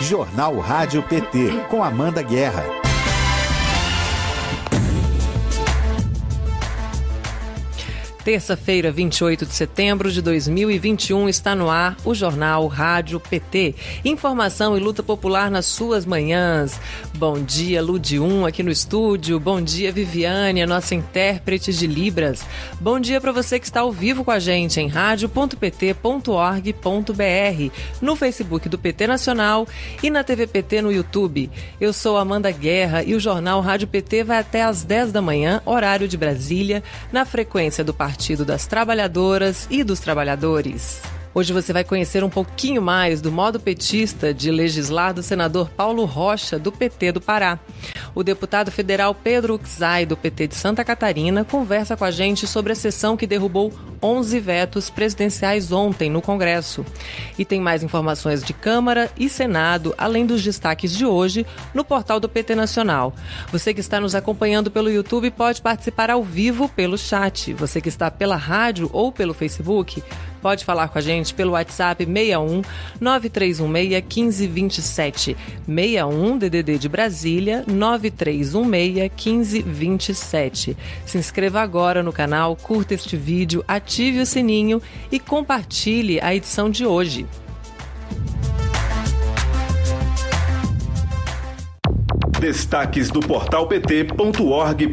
[0.00, 2.89] Jornal Rádio PT, com Amanda Guerra.
[8.30, 13.74] Terça-feira, 28 de setembro de 2021, está no ar o jornal Rádio PT.
[14.04, 16.80] Informação e luta popular nas suas manhãs.
[17.16, 19.40] Bom dia, Ludium, aqui no estúdio.
[19.40, 22.46] Bom dia, Viviane, a nossa intérprete de Libras.
[22.80, 28.68] Bom dia para você que está ao vivo com a gente em rádio.pt.org.br, no Facebook
[28.68, 29.66] do PT Nacional
[30.04, 31.50] e na TV PT no YouTube.
[31.80, 35.60] Eu sou Amanda Guerra e o jornal Rádio PT vai até às 10 da manhã,
[35.66, 41.00] horário de Brasília, na frequência do Partido Partido das Trabalhadoras e dos Trabalhadores.
[41.32, 46.04] Hoje você vai conhecer um pouquinho mais do modo petista de legislar do senador Paulo
[46.04, 47.56] Rocha, do PT do Pará.
[48.16, 52.72] O deputado federal Pedro Uxai, do PT de Santa Catarina, conversa com a gente sobre
[52.72, 56.84] a sessão que derrubou 11 vetos presidenciais ontem no Congresso.
[57.38, 62.18] E tem mais informações de Câmara e Senado, além dos destaques de hoje, no portal
[62.18, 63.14] do PT Nacional.
[63.52, 67.52] Você que está nos acompanhando pelo YouTube pode participar ao vivo pelo chat.
[67.54, 70.02] Você que está pela rádio ou pelo Facebook,
[70.40, 72.62] Pode falar com a gente pelo WhatsApp 61
[73.00, 73.60] 9316
[74.02, 75.36] 1527.
[75.66, 80.76] 61 DDD de Brasília 9316 1527.
[81.04, 84.80] Se inscreva agora no canal, curta este vídeo, ative o sininho
[85.12, 87.26] e compartilhe a edição de hoje.
[92.40, 94.90] Destaques do portal pt.org.br.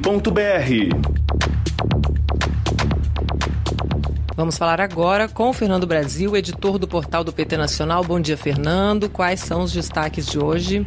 [4.38, 8.04] Vamos falar agora com o Fernando Brasil, editor do portal do PT Nacional.
[8.04, 9.10] Bom dia, Fernando.
[9.10, 10.86] Quais são os destaques de hoje?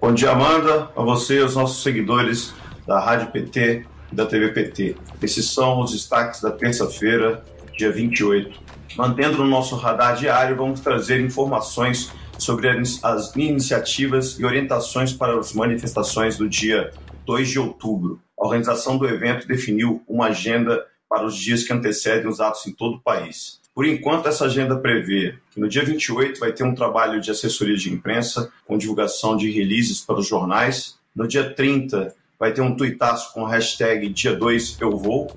[0.00, 2.52] Bom dia, Amanda, a você e aos nossos seguidores
[2.88, 4.96] da Rádio PT e da TV PT.
[5.22, 7.44] Esses são os destaques da terça-feira,
[7.78, 8.58] dia 28.
[8.96, 12.68] Mantendo no nosso radar diário, vamos trazer informações sobre
[13.04, 16.90] as iniciativas e orientações para as manifestações do dia
[17.24, 18.20] 2 de outubro.
[18.36, 22.72] A organização do evento definiu uma agenda para os dias que antecedem os atos em
[22.72, 23.60] todo o país.
[23.74, 27.76] Por enquanto, essa agenda prevê que no dia 28 vai ter um trabalho de assessoria
[27.76, 30.96] de imprensa com divulgação de releases para os jornais.
[31.14, 35.36] No dia 30 vai ter um tuitaço com a hashtag dia 2 eu vou.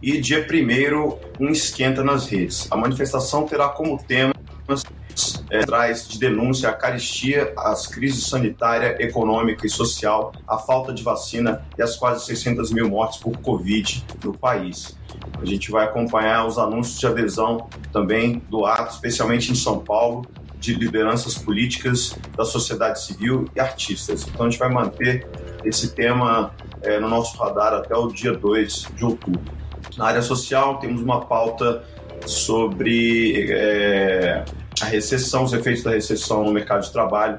[0.00, 2.70] E dia 1 um esquenta nas redes.
[2.70, 4.32] A manifestação terá como tema
[5.50, 11.02] é, traz de denúncia a caristia, as crises sanitária, econômica e social, a falta de
[11.02, 14.96] vacina e as quase 600 mil mortes por Covid no país.
[15.40, 20.26] A gente vai acompanhar os anúncios de adesão também do ato, especialmente em São Paulo,
[20.58, 24.26] de lideranças políticas da sociedade civil e artistas.
[24.26, 25.26] Então a gente vai manter
[25.64, 26.52] esse tema
[26.82, 29.40] é, no nosso radar até o dia 2 de outubro.
[29.96, 31.84] Na área social, temos uma pauta
[32.26, 34.44] sobre é,
[34.82, 37.38] a recessão, os efeitos da recessão no mercado de trabalho.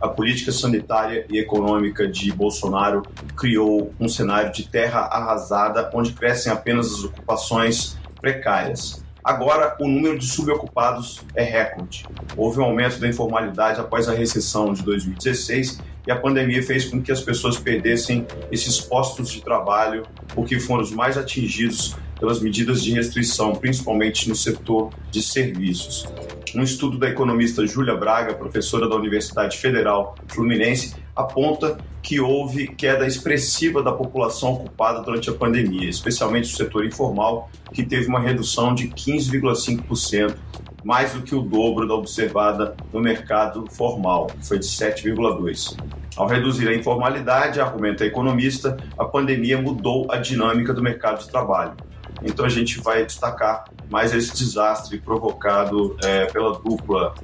[0.00, 3.02] A política sanitária e econômica de Bolsonaro
[3.34, 9.04] criou um cenário de terra arrasada, onde crescem apenas as ocupações precárias.
[9.24, 12.06] Agora, o número de subocupados é recorde.
[12.36, 17.02] Houve um aumento da informalidade após a recessão de 2016 e a pandemia fez com
[17.02, 20.04] que as pessoas perdessem esses postos de trabalho,
[20.34, 26.06] porque foram os mais atingidos pelas medidas de restrição, principalmente no setor de serviços.
[26.56, 33.06] Um estudo da economista Júlia Braga, professora da Universidade Federal Fluminense, aponta que houve queda
[33.06, 38.74] expressiva da população ocupada durante a pandemia, especialmente o setor informal, que teve uma redução
[38.74, 40.34] de 15,5%,
[40.82, 45.76] mais do que o dobro da observada no mercado formal, que foi de 7,2%.
[46.16, 51.28] Ao reduzir a informalidade, argumenta a economista, a pandemia mudou a dinâmica do mercado de
[51.28, 51.74] trabalho.
[52.22, 57.14] Então a gente vai destacar mais esse desastre provocado é, pela dupla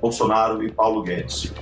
[0.00, 1.52] Bolsonaro e Paulo Guedes.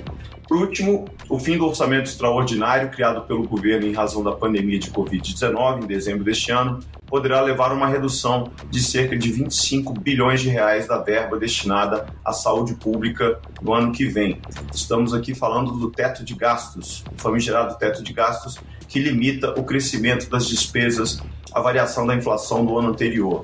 [0.47, 4.91] Por último, o fim do orçamento extraordinário criado pelo governo em razão da pandemia de
[4.91, 10.43] Covid-19 em dezembro deste ano poderá levar a uma redução de cerca de 25 bilhões
[10.43, 14.41] de reais da verba destinada à saúde pública no ano que vem.
[14.73, 18.59] Estamos aqui falando do teto de gastos, o famigerado teto de gastos,
[18.89, 21.21] que limita o crescimento das despesas
[21.55, 23.43] a variação da inflação do ano anterior.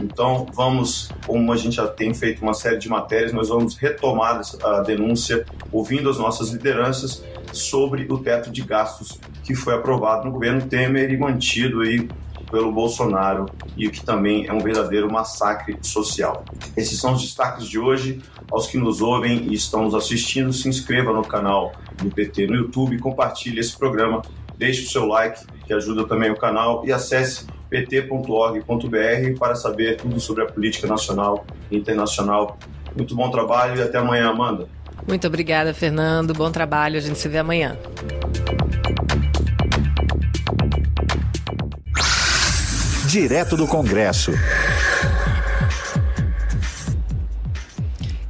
[0.00, 4.40] Então, vamos, como a gente já tem feito uma série de matérias, nós vamos retomar
[4.62, 10.30] a denúncia, ouvindo as nossas lideranças sobre o teto de gastos que foi aprovado no
[10.30, 12.08] governo Temer e mantido aí
[12.48, 13.46] pelo Bolsonaro
[13.76, 16.44] e que também é um verdadeiro massacre social.
[16.76, 18.20] Esses são os destaques de hoje.
[18.50, 22.54] Aos que nos ouvem e estão nos assistindo, se inscreva no canal do PT no
[22.54, 24.22] YouTube, compartilhe esse programa,
[24.58, 30.18] deixe o seu like que ajuda também o canal, e acesse pt.org.br para saber tudo
[30.18, 32.58] sobre a política nacional e internacional.
[32.96, 34.66] Muito bom trabalho e até amanhã, Amanda.
[35.06, 36.32] Muito obrigada, Fernando.
[36.32, 36.96] Bom trabalho.
[36.96, 37.76] A gente se vê amanhã.
[43.06, 44.32] Direto do Congresso.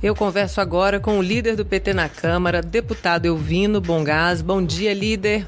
[0.03, 4.43] Eu converso agora com o líder do PT na Câmara, deputado Elvino Bongás.
[4.43, 5.47] Bom dia, líder.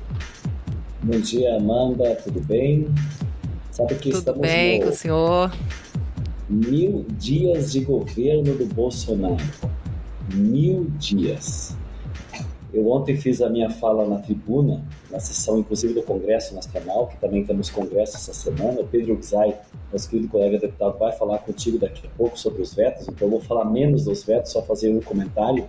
[1.02, 2.14] Bom dia, Amanda.
[2.16, 2.86] Tudo bem?
[3.70, 4.84] Sabe que Tudo estamos bem no...
[4.84, 5.52] com o senhor?
[6.46, 9.42] Mil dias de governo do Bolsonaro.
[10.34, 11.74] Mil dias.
[12.70, 17.16] Eu ontem fiz a minha fala na tribuna, na sessão inclusive do Congresso Nacional, que
[17.16, 18.82] também temos congresso essa semana.
[18.82, 19.58] O Pedro Gzai,
[19.90, 23.30] nosso querido colega deputado, vai falar contigo daqui a pouco sobre os vetos, então eu
[23.30, 25.66] vou falar menos dos vetos, só fazer um comentário.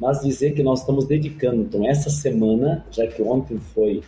[0.00, 4.02] Mas dizer que nós estamos dedicando, então, essa semana, já que ontem foi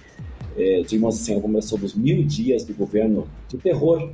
[0.57, 4.11] é, digamos assim, começou dos mil dias do governo de terror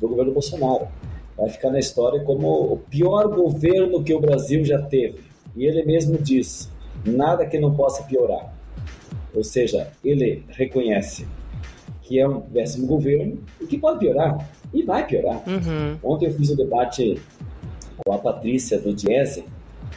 [0.00, 0.88] do governo Bolsonaro.
[1.36, 5.20] Vai ficar na história como o pior governo que o Brasil já teve.
[5.56, 6.70] E ele mesmo diz:
[7.04, 8.52] nada que não possa piorar.
[9.34, 11.26] Ou seja, ele reconhece
[12.02, 14.50] que é um péssimo governo e que pode piorar.
[14.74, 15.42] E vai piorar.
[15.48, 15.98] Uhum.
[16.02, 17.18] Ontem eu fiz um debate
[18.04, 19.44] com a Patrícia do Diese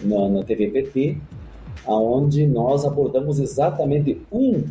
[0.02, 1.18] na, na TVPT,
[1.86, 4.64] aonde nós abordamos exatamente um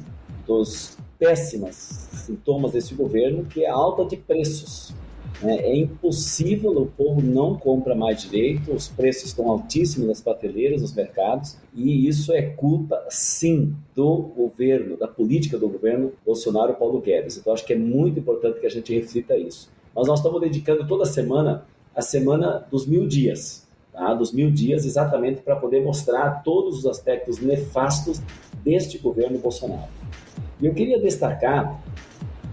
[0.47, 4.95] dos péssimos sintomas desse governo, que é a alta de preços.
[5.43, 5.57] Né?
[5.59, 10.95] É impossível, o povo não compra mais direito, os preços estão altíssimos nas prateleiras, nos
[10.95, 17.37] mercados, e isso é culpa, sim, do governo, da política do governo Bolsonaro Paulo Guedes.
[17.37, 19.71] Então, acho que é muito importante que a gente reflita isso.
[19.95, 21.65] Mas nós estamos dedicando toda semana
[21.95, 24.13] a semana dos mil dias, tá?
[24.15, 28.21] dos mil dias, exatamente para poder mostrar todos os aspectos nefastos
[28.65, 29.89] deste governo Bolsonaro.
[30.61, 31.83] E eu queria destacar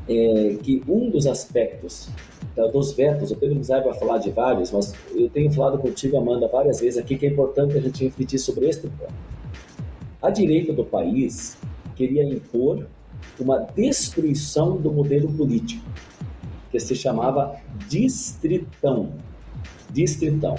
[0.07, 2.09] é, que um dos aspectos
[2.55, 6.17] da, dos vetos, o Pedro Mizar vai falar de vários, mas eu tenho falado contigo,
[6.17, 9.13] Amanda, várias vezes aqui que é importante a gente refletir sobre este ponto.
[10.21, 11.57] A direita do país
[11.95, 12.87] queria impor
[13.39, 15.85] uma destruição do modelo político,
[16.71, 17.55] que se chamava
[17.87, 19.13] distritão.
[19.89, 20.55] Distritão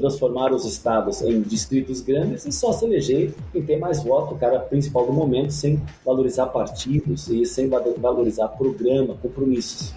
[0.00, 4.38] transformar os estados em distritos grandes e só se eleger quem tem mais voto, o
[4.38, 9.94] cara principal do momento, sem valorizar partidos e sem valorizar programa, compromissos.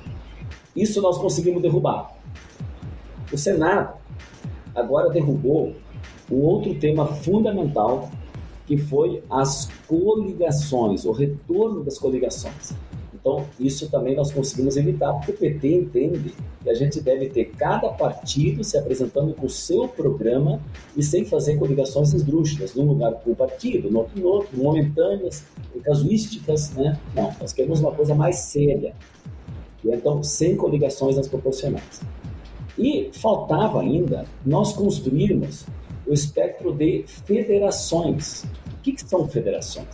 [0.76, 2.16] Isso nós conseguimos derrubar.
[3.32, 3.96] O Senado
[4.76, 5.74] agora derrubou
[6.30, 8.10] um outro tema fundamental
[8.66, 12.74] que foi as coligações, o retorno das coligações.
[13.24, 17.46] Então, isso também nós conseguimos evitar, porque o PT entende que a gente deve ter
[17.58, 20.60] cada partido se apresentando com o seu programa
[20.98, 25.46] e sem fazer coligações esdrúxulas, num lugar com o partido, no outro, no outro, momentâneas,
[25.86, 27.00] casuísticas, né?
[27.16, 28.94] Não, nós queremos uma coisa mais séria.
[29.86, 32.02] E então, sem coligações nas proporcionais.
[32.78, 35.66] E faltava ainda nós construirmos
[36.06, 38.44] o espectro de federações.
[38.74, 39.88] O que, que são federações?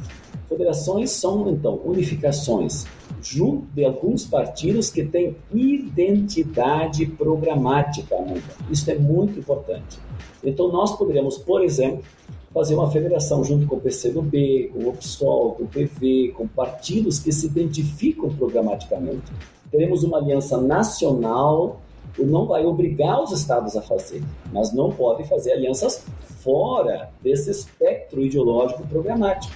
[0.47, 2.87] Federações são, então, unificações
[3.21, 8.41] junto de alguns partidos que têm identidade programática, Amanda.
[8.69, 9.99] Isso é muito importante.
[10.43, 12.03] Então, nós poderíamos, por exemplo,
[12.53, 17.19] fazer uma federação junto com o PCdoB, com o PSOL, com o PV, com partidos
[17.19, 19.31] que se identificam programaticamente.
[19.69, 21.79] Teremos uma aliança nacional,
[22.17, 26.03] não vai obrigar os estados a fazer, mas não pode fazer alianças
[26.41, 29.53] fora desse espectro ideológico programático.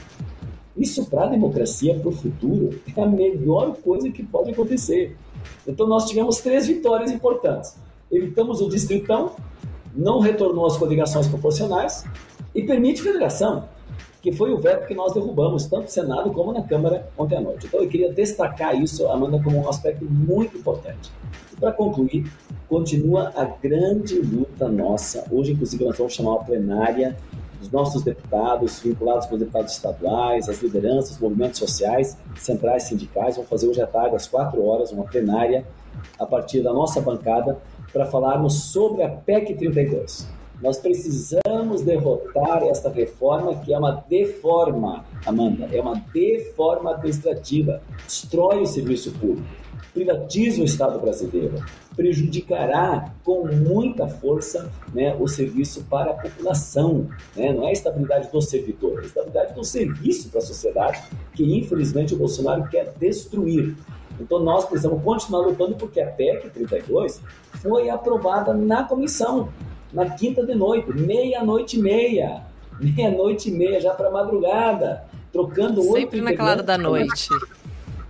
[0.76, 5.16] Isso para a democracia, para o futuro, é a melhor coisa que pode acontecer.
[5.68, 7.76] Então nós tivemos três vitórias importantes.
[8.12, 9.32] Evitamos o distritão,
[9.96, 12.04] não retornou as coligações proporcionais
[12.56, 13.68] e permite federação,
[14.22, 17.42] que foi o veto que nós derrubamos, tanto no Senado como na Câmara ontem à
[17.42, 17.68] noite.
[17.68, 21.12] Então eu queria destacar isso, Amanda, como um aspecto muito importante.
[21.52, 22.32] E para concluir,
[22.68, 25.26] continua a grande luta nossa.
[25.30, 27.16] Hoje, inclusive, nós vamos chamar uma plenária
[27.64, 33.46] os nossos deputados, vinculados com os deputados estaduais, as lideranças, movimentos sociais, centrais sindicais, vão
[33.46, 35.66] fazer hoje à tarde, às quatro horas, uma plenária,
[36.20, 37.58] a partir da nossa bancada,
[37.92, 40.28] para falarmos sobre a PEC 32.
[40.64, 48.62] Nós precisamos derrotar esta reforma que é uma deforma, Amanda, é uma deforma administrativa, destrói
[48.62, 49.46] o serviço público,
[49.94, 51.56] privatiza o Estado brasileiro,
[51.98, 57.10] prejudicará com muita força né, o serviço para a população.
[57.36, 57.52] Né?
[57.52, 61.04] Não é a estabilidade do servidor, é a estabilidade do serviço para a sociedade,
[61.34, 63.76] que infelizmente o Bolsonaro quer destruir.
[64.18, 67.22] Então nós precisamos continuar lutando porque a PEC 32
[67.62, 69.50] foi aprovada na comissão,
[69.94, 72.42] na quinta de noite, meia-noite e meia.
[72.80, 75.94] Meia-noite e meia, já para madrugada, trocando oito.
[75.94, 77.30] Sempre na calada da noite.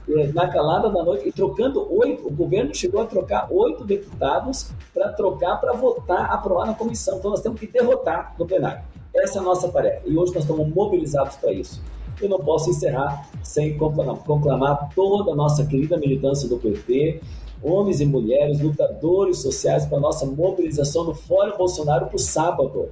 [0.10, 4.72] É, na calada da noite, e trocando oito, o governo chegou a trocar oito deputados
[4.94, 7.18] para trocar, para votar, aprovar na comissão.
[7.18, 8.82] Então nós temos que derrotar no plenário.
[9.14, 10.02] essa é a nossa tarefa.
[10.06, 11.82] E hoje nós estamos mobilizados para isso.
[12.22, 17.22] Eu não posso encerrar sem conclamar toda a nossa querida militância do PT,
[17.64, 22.90] homens e mulheres, lutadores sociais, para a nossa mobilização no Fórum Bolsonaro para o sábado.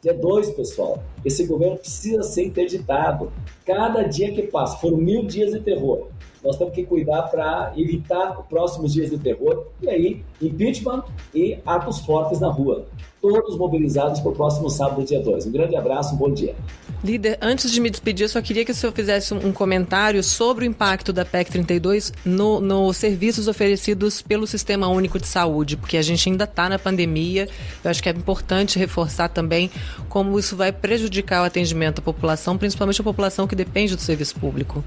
[0.00, 1.02] Dia 2, pessoal.
[1.24, 3.32] Esse governo precisa ser interditado.
[3.64, 6.08] Cada dia que passa, foram mil dias de terror.
[6.44, 9.66] Nós temos que cuidar para evitar os próximos dias de terror.
[9.80, 12.86] E aí, impeachment e atos fortes na rua.
[13.20, 15.46] Todos mobilizados para o próximo sábado, dia 2.
[15.46, 16.56] Um grande abraço, um bom dia.
[17.04, 20.64] Líder, antes de me despedir, eu só queria que o senhor fizesse um comentário sobre
[20.64, 25.96] o impacto da PEC 32 nos no serviços oferecidos pelo Sistema Único de Saúde, porque
[25.96, 27.48] a gente ainda está na pandemia.
[27.84, 29.70] Eu acho que é importante reforçar também
[30.08, 34.34] como isso vai prejudicar o atendimento à população, principalmente a população que depende do serviço
[34.40, 34.84] público.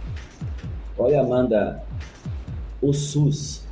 [0.97, 1.83] Olha, Amanda,
[2.81, 3.65] o SUS.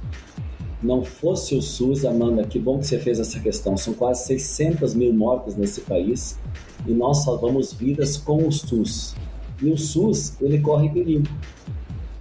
[0.82, 3.78] Não fosse o SUS, Amanda, que bom que você fez essa questão.
[3.78, 6.38] São quase 600 mil mortes nesse país
[6.86, 9.16] e nós salvamos vidas com o SUS.
[9.62, 11.28] E o SUS, ele corre perigo.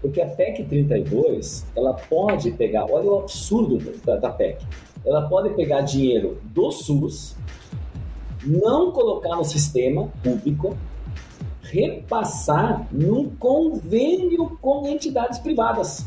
[0.01, 4.65] Porque a PEC 32, ela pode pegar, olha o absurdo da, da PEC.
[5.05, 7.37] Ela pode pegar dinheiro do SUS,
[8.45, 10.77] não colocar no sistema público,
[11.73, 16.07] repassar num convênio com entidades privadas,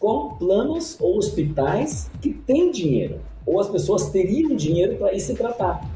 [0.00, 5.34] com planos ou hospitais que têm dinheiro, ou as pessoas teriam dinheiro para ir se
[5.34, 5.86] tratar.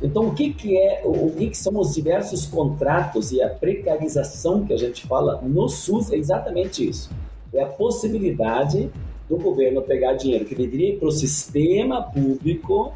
[0.00, 4.64] Então, o que, que é, o que, que são os diversos contratos e a precarização
[4.64, 7.10] que a gente fala no SUS é exatamente isso.
[7.52, 8.88] É a possibilidade
[9.28, 12.94] do governo pegar dinheiro que deveria ir para o sistema público,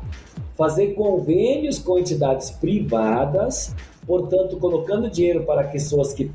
[0.56, 3.74] fazer convênios com entidades privadas
[4.06, 6.30] portanto, colocando dinheiro para pessoas que,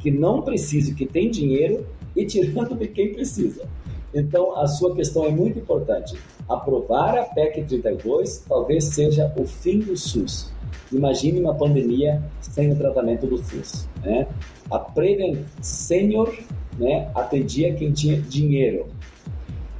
[0.00, 3.68] que não precisam, que têm dinheiro, e tirando de quem precisa.
[4.12, 6.16] Então, a sua questão é muito importante.
[6.48, 10.52] Aprovar a PEC 32 talvez seja o fim do SUS.
[10.92, 13.88] Imagine uma pandemia sem o tratamento do SUS.
[14.02, 14.26] Né?
[14.70, 16.34] A Prevent Senior
[16.76, 18.86] né, atendia quem tinha dinheiro.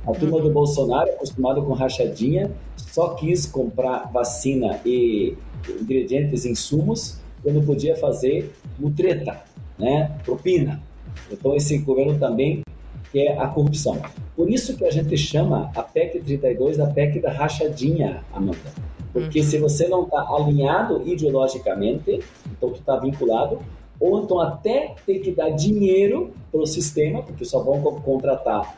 [0.07, 5.37] A turma do Bolsonaro, acostumada com rachadinha, só quis comprar vacina e
[5.81, 9.43] ingredientes, insumos, quando podia fazer mutreta,
[9.79, 10.17] né?
[10.25, 10.83] propina.
[11.31, 12.63] Então, esse governo também
[13.13, 14.01] quer a corrupção.
[14.37, 18.59] Por isso que a gente chama a PEC 32 a PEC da rachadinha, Amanda.
[19.13, 19.45] Porque uhum.
[19.45, 22.21] se você não está alinhado ideologicamente,
[22.51, 23.61] então tu está vinculado,
[23.99, 28.75] ou então até tem que dar dinheiro para o sistema, porque só vão contratar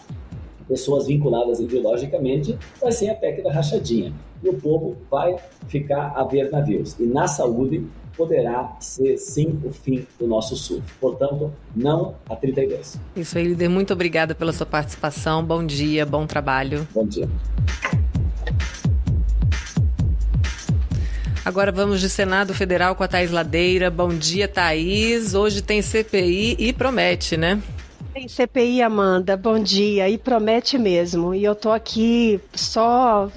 [0.67, 4.13] pessoas vinculadas ideologicamente, vai ser a PEC da rachadinha.
[4.43, 5.37] E o povo vai
[5.69, 6.99] ficar a ver navios.
[6.99, 10.83] E na saúde, poderá ser sim o fim do nosso SUS.
[11.01, 12.99] Portanto, não a 32.
[13.17, 13.69] Isso aí, líder.
[13.69, 15.45] Muito obrigada pela sua participação.
[15.45, 16.87] Bom dia, bom trabalho.
[16.93, 17.29] Bom dia.
[21.45, 23.91] Agora vamos de Senado Federal com a Thaís Ladeira.
[23.91, 25.35] Bom dia, Thaís.
[25.35, 27.61] Hoje tem CPI e promete, né?
[28.15, 29.37] Tem CPI, Amanda.
[29.37, 30.09] Bom dia.
[30.09, 31.35] E promete mesmo.
[31.35, 33.29] E eu tô aqui só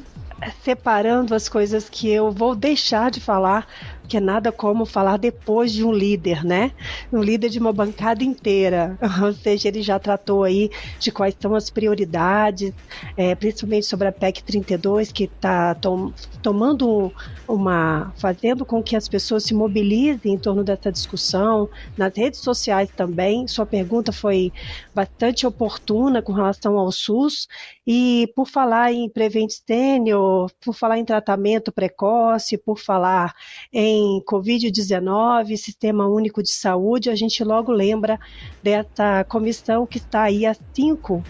[0.63, 3.67] separando as coisas que eu vou deixar de falar
[4.05, 6.71] que é nada como falar depois de um líder, né?
[7.11, 8.97] Um líder de uma bancada inteira.
[9.23, 10.69] Ou seja, ele já tratou aí
[10.99, 12.73] de quais são as prioridades,
[13.17, 17.11] é, principalmente sobre a PEC 32, que está tom, tomando
[17.47, 18.13] uma.
[18.17, 23.47] fazendo com que as pessoas se mobilizem em torno dessa discussão, nas redes sociais também.
[23.47, 24.51] Sua pergunta foi
[24.93, 27.47] bastante oportuna com relação ao SUS.
[27.87, 33.33] E por falar em Prevent Senior, por falar em tratamento precoce, por falar
[33.71, 38.19] em Covid-19, Sistema Único de Saúde, a gente logo lembra
[38.63, 41.23] dessa comissão que está aí há cinco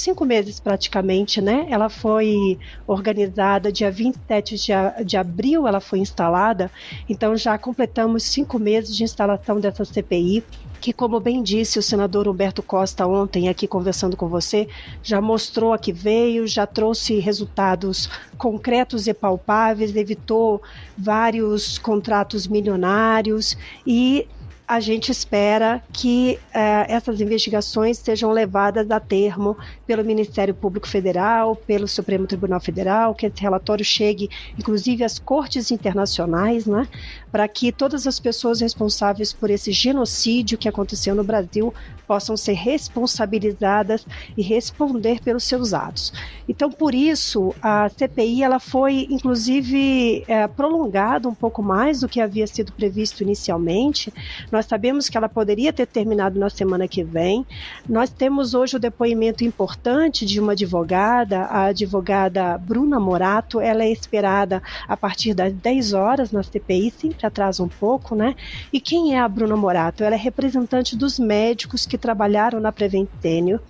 [0.00, 1.66] cinco meses praticamente, né?
[1.70, 6.70] Ela foi organizada dia 27 de, de abril, ela foi instalada,
[7.08, 10.44] então já completamos cinco meses de instalação dessa CPI
[10.80, 14.66] que, como bem disse o senador Humberto Costa ontem aqui conversando com você,
[15.02, 20.62] já mostrou a que veio, já trouxe resultados concretos e palpáveis, evitou
[20.96, 24.26] vários contratos milionários e
[24.70, 31.56] a gente espera que uh, essas investigações sejam levadas a termo pelo Ministério Público Federal,
[31.56, 36.86] pelo Supremo Tribunal Federal, que esse relatório chegue, inclusive, às cortes internacionais, né,
[37.32, 41.74] para que todas as pessoas responsáveis por esse genocídio que aconteceu no Brasil
[42.06, 46.12] possam ser responsabilizadas e responder pelos seus atos.
[46.48, 52.20] Então, por isso, a CPI ela foi, inclusive, é, prolongada um pouco mais do que
[52.20, 54.12] havia sido previsto inicialmente.
[54.50, 57.46] Nós nós sabemos que ela poderia ter terminado na semana que vem.
[57.88, 63.58] Nós temos hoje o depoimento importante de uma advogada, a advogada Bruna Morato.
[63.58, 68.36] Ela é esperada a partir das 10 horas na CPI, sempre atrasa um pouco, né?
[68.70, 70.04] E quem é a Bruna Morato?
[70.04, 73.60] Ela é representante dos médicos que trabalharam na Prevent Senior.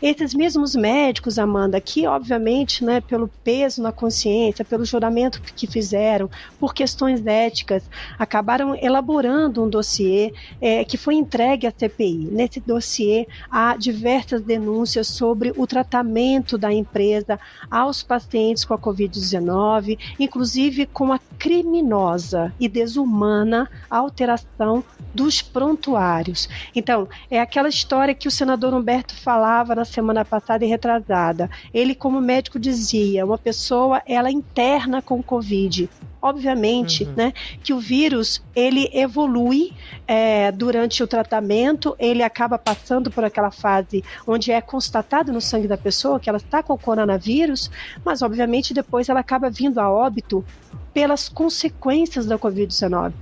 [0.00, 6.30] Esses mesmos médicos, Amanda, que obviamente, né, pelo peso na consciência, pelo juramento que fizeram,
[6.60, 7.82] por questões éticas,
[8.16, 10.27] acabaram elaborando um dossiê
[10.60, 12.28] é, que foi entregue à CPI.
[12.30, 17.38] Nesse dossiê há diversas denúncias sobre o tratamento da empresa
[17.70, 26.48] aos pacientes com a Covid-19, inclusive com a criminosa e desumana alteração dos prontuários.
[26.74, 31.50] Então, é aquela história que o senador Humberto falava na semana passada e retrasada.
[31.72, 35.88] Ele, como médico, dizia: uma pessoa ela interna com Covid
[36.20, 37.14] obviamente, uhum.
[37.16, 37.32] né,
[37.62, 39.72] que o vírus ele evolui
[40.06, 45.68] é, durante o tratamento, ele acaba passando por aquela fase onde é constatado no sangue
[45.68, 47.70] da pessoa que ela está com o coronavírus,
[48.04, 50.44] mas obviamente depois ela acaba vindo a óbito
[50.92, 53.12] pelas consequências da Covid-19.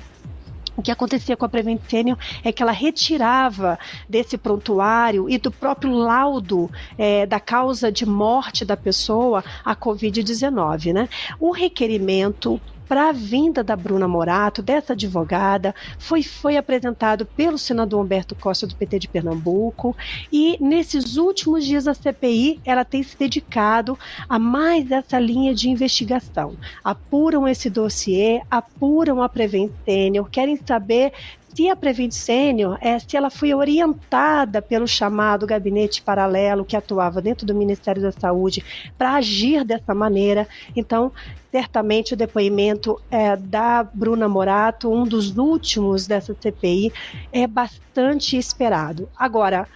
[0.76, 5.50] O que acontecia com a Prevent Senior é que ela retirava desse prontuário e do
[5.50, 10.92] próprio laudo é, da causa de morte da pessoa a Covid-19.
[10.92, 11.08] Né?
[11.40, 18.04] O requerimento para a vinda da Bruna Morato, dessa advogada, foi, foi apresentado pelo senador
[18.04, 19.96] Humberto Costa, do PT de Pernambuco,
[20.32, 25.68] e nesses últimos dias a CPI ela tem se dedicado a mais essa linha de
[25.68, 26.56] investigação.
[26.82, 31.12] Apuram esse dossiê, apuram a Prevent Senior, querem saber
[31.56, 37.22] se a Prevent Senior, é, se ela foi orientada pelo chamado gabinete paralelo que atuava
[37.22, 38.62] dentro do Ministério da Saúde
[38.98, 40.46] para agir dessa maneira,
[40.76, 41.10] então
[41.50, 46.92] certamente o depoimento é, da Bruna Morato, um dos últimos dessa CPI,
[47.32, 49.08] é bastante esperado.
[49.16, 49.66] Agora,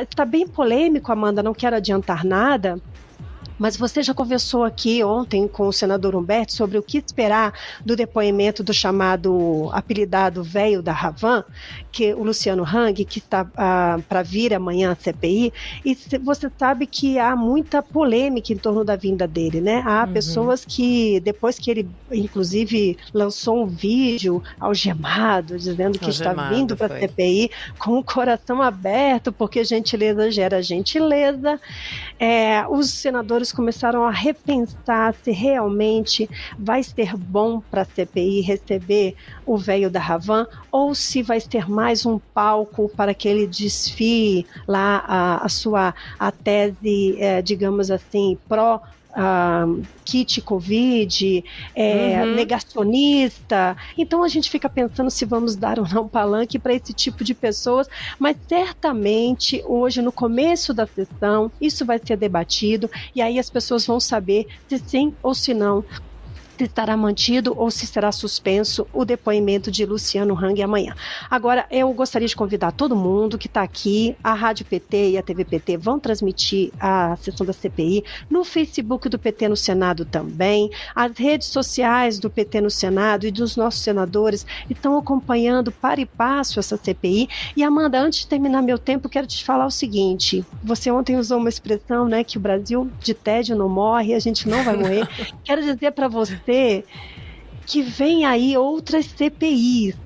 [0.00, 2.80] está bem polêmico, Amanda, não quero adiantar nada,
[3.60, 7.52] mas você já conversou aqui ontem com o senador Humberto sobre o que esperar
[7.84, 11.44] do depoimento do chamado apelidado velho da Ravan,
[11.92, 15.52] que o Luciano Hang, que está ah, para vir amanhã à CPI,
[15.84, 15.94] e
[16.24, 19.82] você sabe que há muita polêmica em torno da vinda dele, né?
[19.84, 20.12] Há uhum.
[20.14, 26.76] pessoas que, depois que ele, inclusive, lançou um vídeo algemado, dizendo que algemado, está vindo
[26.78, 31.60] para a CPI com o coração aberto, porque gentileza gera gentileza,
[32.18, 39.14] é, os senadores começaram a repensar se realmente vai ser bom para a CPI receber
[39.46, 44.46] o velho da Ravan ou se vai ser mais um palco para que ele desfie
[44.66, 51.44] lá a, a sua a tese, é, digamos assim, pró uh, kit Covid,
[51.74, 52.34] é, uhum.
[52.34, 53.76] negacionista.
[53.96, 57.34] Então a gente fica pensando se vamos dar ou não palanque para esse tipo de
[57.34, 63.50] pessoas, mas certamente hoje, no começo da sessão, isso vai ser debatido e aí as
[63.50, 65.84] pessoas vão saber se sim ou se não
[66.60, 70.94] se estará mantido ou se será suspenso o depoimento de Luciano Hang amanhã.
[71.30, 75.22] Agora, eu gostaria de convidar todo mundo que está aqui, a Rádio PT e a
[75.22, 80.70] TV PT vão transmitir a sessão da CPI no Facebook do PT no Senado também.
[80.94, 86.04] As redes sociais do PT no Senado e dos nossos senadores estão acompanhando para e
[86.04, 87.26] passo essa CPI.
[87.56, 91.38] E Amanda, antes de terminar meu tempo, quero te falar o seguinte: você ontem usou
[91.38, 95.08] uma expressão, né, que o Brasil de tédio não morre, a gente não vai morrer.
[95.42, 96.49] quero dizer para você
[97.66, 99.96] que vem aí outras CPIs.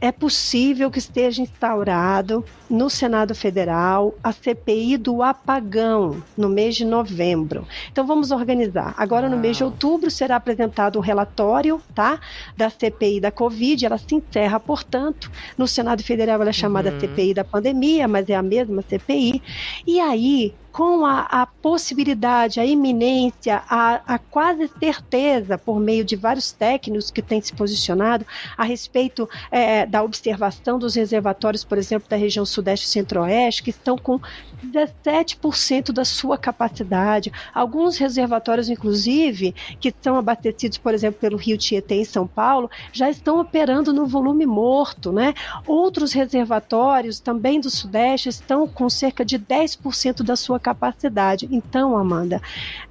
[0.00, 6.86] É possível que esteja instaurado no Senado Federal a CPI do apagão no mês de
[6.86, 7.68] novembro.
[7.92, 8.94] Então vamos organizar.
[8.96, 12.18] Agora no mês de outubro será apresentado o relatório, tá,
[12.56, 13.84] da CPI da Covid.
[13.84, 16.98] Ela se encerra, portanto, no Senado Federal ela é chamada uhum.
[17.00, 19.42] CPI da pandemia, mas é a mesma CPI.
[19.86, 26.16] E aí com a, a, possibilidade, a iminência, a, a, quase certeza, por meio de
[26.16, 32.08] vários técnicos que têm se posicionado a respeito é, da observação dos reservatórios, por exemplo,
[32.08, 34.20] da região sudeste e centro-oeste, que estão com
[34.64, 37.32] 17% da sua capacidade.
[37.52, 43.10] Alguns reservatórios, inclusive, que são abastecidos, por exemplo, pelo Rio Tietê em São Paulo, já
[43.10, 45.34] estão operando no volume morto, né?
[45.66, 51.48] Outros reservatórios, também do Sudeste, estão com cerca de 10% da sua capacidade.
[51.50, 52.40] Então, Amanda,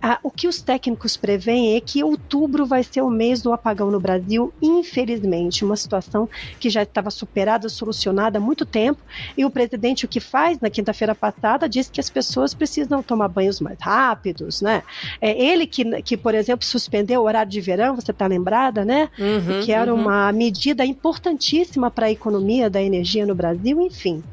[0.02, 3.90] a, o que os técnicos preveem é que outubro vai ser o mês do apagão
[3.90, 6.28] no Brasil, infelizmente, uma situação
[6.60, 9.02] que já estava superada, solucionada há muito tempo,
[9.38, 13.28] e o presidente o que faz na quinta-feira passada diz que as pessoas precisam tomar
[13.28, 14.84] banhos mais rápidos, né?
[15.20, 19.10] É ele que, que por exemplo, suspendeu o horário de verão, você está lembrada, né?
[19.20, 20.02] Uhum, que era uhum.
[20.02, 24.24] uma medida importantíssima para a economia da energia no Brasil, enfim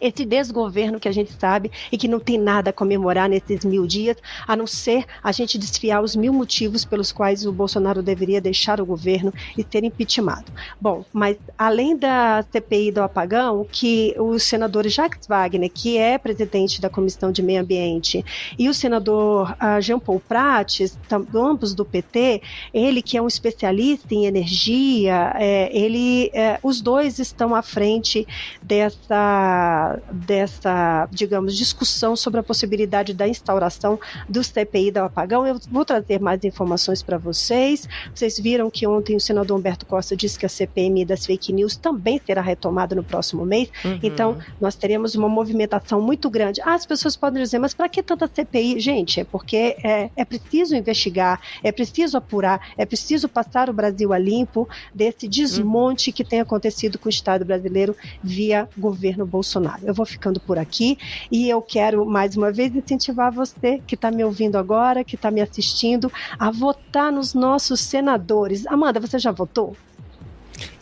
[0.00, 3.86] esse desgoverno que a gente sabe e que não tem nada a comemorar nesses mil
[3.86, 8.40] dias, a não ser a gente desfiar os mil motivos pelos quais o Bolsonaro deveria
[8.40, 10.52] deixar o governo e ser impeachmentado.
[10.80, 16.80] Bom, mas além da CPI do apagão, que o senador Jacques Wagner, que é presidente
[16.80, 18.24] da Comissão de Meio Ambiente,
[18.58, 20.98] e o senador uh, Jean Paul Prates,
[21.34, 27.18] ambos do PT, ele que é um especialista em energia, é, ele, é, os dois
[27.18, 28.26] estão à frente
[28.62, 33.98] dessa dessa, digamos, discussão sobre a possibilidade da instauração
[34.28, 35.46] do CPI do apagão.
[35.46, 37.88] Eu vou trazer mais informações para vocês.
[38.14, 41.76] Vocês viram que ontem o senador Humberto Costa disse que a CPMI das fake news
[41.76, 43.70] também será retomada no próximo mês.
[43.84, 43.98] Uhum.
[44.02, 46.60] Então, nós teremos uma movimentação muito grande.
[46.62, 48.80] Ah, as pessoas podem dizer, mas para que tanta CPI?
[48.80, 54.12] Gente, é porque é, é preciso investigar, é preciso apurar, é preciso passar o Brasil
[54.12, 56.14] a limpo desse desmonte uhum.
[56.14, 59.79] que tem acontecido com o Estado brasileiro via governo Bolsonaro.
[59.84, 60.96] Eu vou ficando por aqui
[61.30, 65.30] e eu quero mais uma vez incentivar você que está me ouvindo agora, que está
[65.30, 68.66] me assistindo, a votar nos nossos senadores.
[68.66, 69.78] Amanda, você já votou?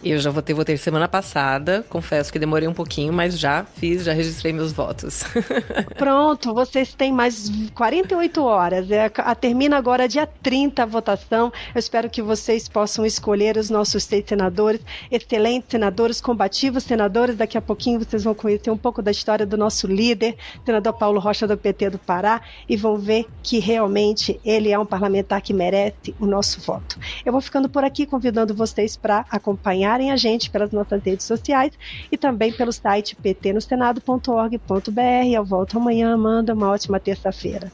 [0.02, 1.84] Eu já votei, votei semana passada.
[1.88, 5.24] Confesso que demorei um pouquinho, mas já fiz, já registrei meus votos.
[5.98, 8.90] Pronto, vocês têm mais 48 horas.
[8.92, 11.52] É, a, termina agora dia 30 a votação.
[11.74, 14.80] Eu espero que vocês possam escolher os nossos seis senadores,
[15.10, 17.36] excelentes senadores, combativos senadores.
[17.36, 21.18] Daqui a pouquinho vocês vão conhecer um pouco da história do nosso líder, senador Paulo
[21.18, 25.52] Rocha do PT do Pará, e vão ver que realmente ele é um parlamentar que
[25.52, 27.00] merece o nosso voto.
[27.26, 31.26] Eu vou ficando por aqui convidando vocês para acompanhar acompanharem a gente pelas nossas redes
[31.26, 31.72] sociais
[32.10, 35.26] e também pelo site ptnosenado.org.br.
[35.32, 36.54] Eu volto amanhã, Amanda.
[36.54, 37.70] Uma ótima terça-feira.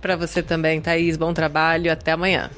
[0.00, 1.16] Para você também, Thaís.
[1.16, 1.90] Bom trabalho.
[1.90, 2.50] Até amanhã.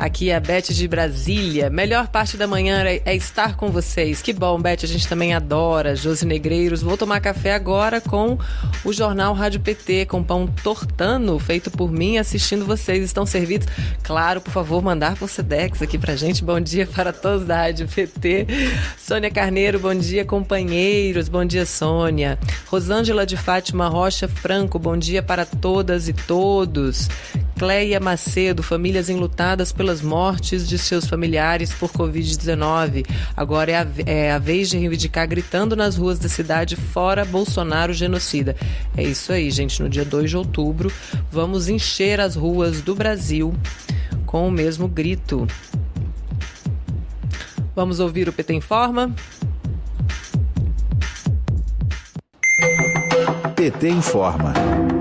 [0.00, 1.68] Aqui é a Beth de Brasília.
[1.68, 4.22] Melhor parte da manhã é, é, estar com vocês.
[4.22, 5.94] Que bom, Beth, a gente também adora.
[5.94, 6.80] Josi Negreiros.
[6.80, 8.38] Vou tomar café agora com
[8.82, 13.04] o jornal Rádio PT, com pão tortano, feito por mim, assistindo vocês.
[13.04, 13.68] Estão servidos?
[14.02, 16.42] Claro, por favor, mandar por Sedex aqui pra gente.
[16.42, 18.46] Bom dia para todos da Rádio PT.
[18.96, 21.28] Sônia Carneiro, bom dia, companheiros.
[21.28, 22.38] Bom dia, Sônia.
[22.68, 27.06] Rosângela de Fátima Rocha Franco, bom dia para todas e todos.
[27.60, 33.04] Cleia Macedo, famílias enlutadas pelas mortes de seus familiares por Covid-19.
[33.36, 37.92] Agora é a, é a vez de reivindicar gritando nas ruas da cidade fora Bolsonaro
[37.92, 38.56] genocida.
[38.96, 39.82] É isso aí, gente.
[39.82, 40.90] No dia 2 de outubro,
[41.30, 43.52] vamos encher as ruas do Brasil
[44.24, 45.46] com o mesmo grito.
[47.76, 49.14] Vamos ouvir o PT Informa?
[53.54, 54.54] PT informa.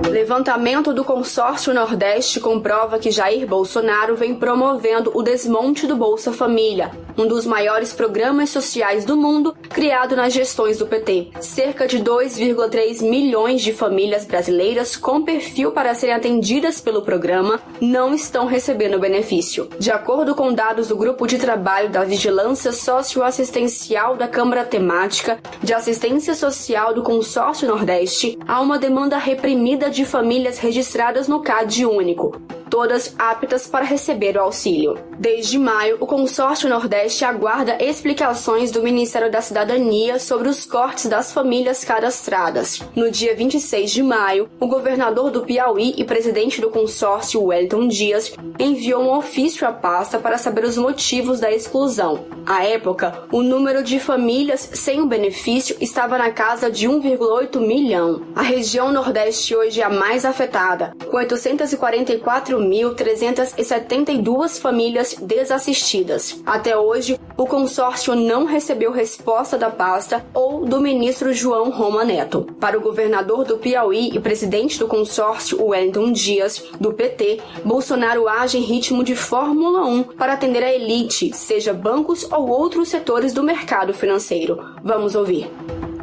[0.10, 6.92] Levantamento do consórcio Nordeste comprova que Jair Bolsonaro vem promovendo o desmonte do Bolsa Família,
[7.16, 11.28] um dos maiores programas sociais do mundo criado nas gestões do PT.
[11.40, 18.14] Cerca de 2,3 milhões de famílias brasileiras com perfil para serem atendidas pelo programa não
[18.14, 19.70] estão recebendo benefício.
[19.78, 25.74] De acordo com dados do Grupo de Trabalho da Vigilância Socioassistencial da Câmara Temática de
[25.74, 32.40] Assistência Social do Consórcio Nordeste, há uma demanda reprimida de famílias registradas no CAD único,
[32.70, 34.98] todas aptas para receber o auxílio.
[35.18, 41.34] Desde maio, o Consórcio Nordeste aguarda explicações do Ministério da Cidadania sobre os cortes das
[41.34, 42.82] famílias cadastradas.
[42.96, 48.34] No dia 26 de maio, o governador do Piauí e presidente do consórcio, Wellington Dias,
[48.60, 52.26] enviou um ofício à pasta para saber os motivos da exclusão.
[52.46, 58.22] À época, o número de famílias sem o benefício estava na casa de 1,8 milhão.
[58.36, 66.42] A região Nordeste hoje é a mais afetada, com 844 4.372 famílias desassistidas.
[66.46, 72.48] Até hoje, o consórcio não recebeu resposta da pasta ou do ministro João Roma Neto.
[72.60, 78.58] Para o governador do Piauí e presidente do consórcio, Wellington Dias, do PT, Bolsonaro age
[78.58, 83.44] em ritmo de Fórmula 1 para atender a elite, seja bancos ou outros setores do
[83.44, 84.60] mercado financeiro.
[84.84, 85.50] Vamos ouvir.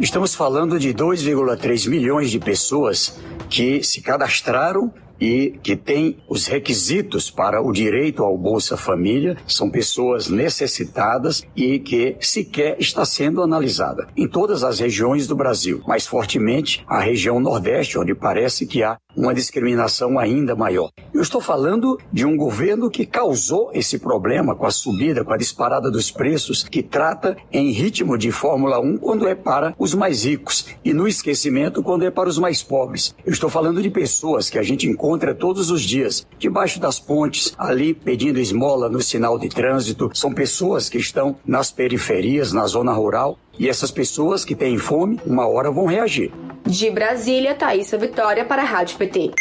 [0.01, 7.31] Estamos falando de 2,3 milhões de pessoas que se cadastraram e que tem os requisitos
[7.31, 14.09] para o direito ao Bolsa Família, são pessoas necessitadas e que sequer está sendo analisada
[14.17, 18.99] em todas as regiões do Brasil, mais fortemente a região Nordeste, onde parece que há
[19.17, 20.91] uma discriminação ainda maior.
[21.15, 25.37] Eu estou falando de um governo que causou esse problema com a subida, com a
[25.37, 30.25] disparada dos preços, que trata em ritmo de Fórmula 1 quando é para os mais
[30.25, 33.15] ricos e no esquecimento quando é para os mais pobres.
[33.25, 37.55] Eu estou falando de pessoas que a gente encontra todos os dias, debaixo das pontes,
[37.57, 40.11] ali pedindo esmola no sinal de trânsito.
[40.13, 45.21] São pessoas que estão nas periferias, na zona rural, e essas pessoas que têm fome,
[45.25, 46.33] uma hora vão reagir.
[46.67, 49.33] De Brasília, Thaisa Vitória para a Rádio PT.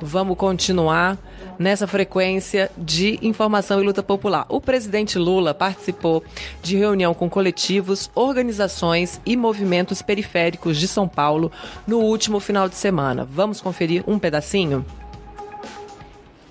[0.00, 1.18] Vamos continuar
[1.58, 4.46] nessa frequência de informação e luta popular.
[4.48, 6.22] O presidente Lula participou
[6.62, 11.50] de reunião com coletivos, organizações e movimentos periféricos de São Paulo
[11.86, 13.24] no último final de semana.
[13.24, 14.84] Vamos conferir um pedacinho?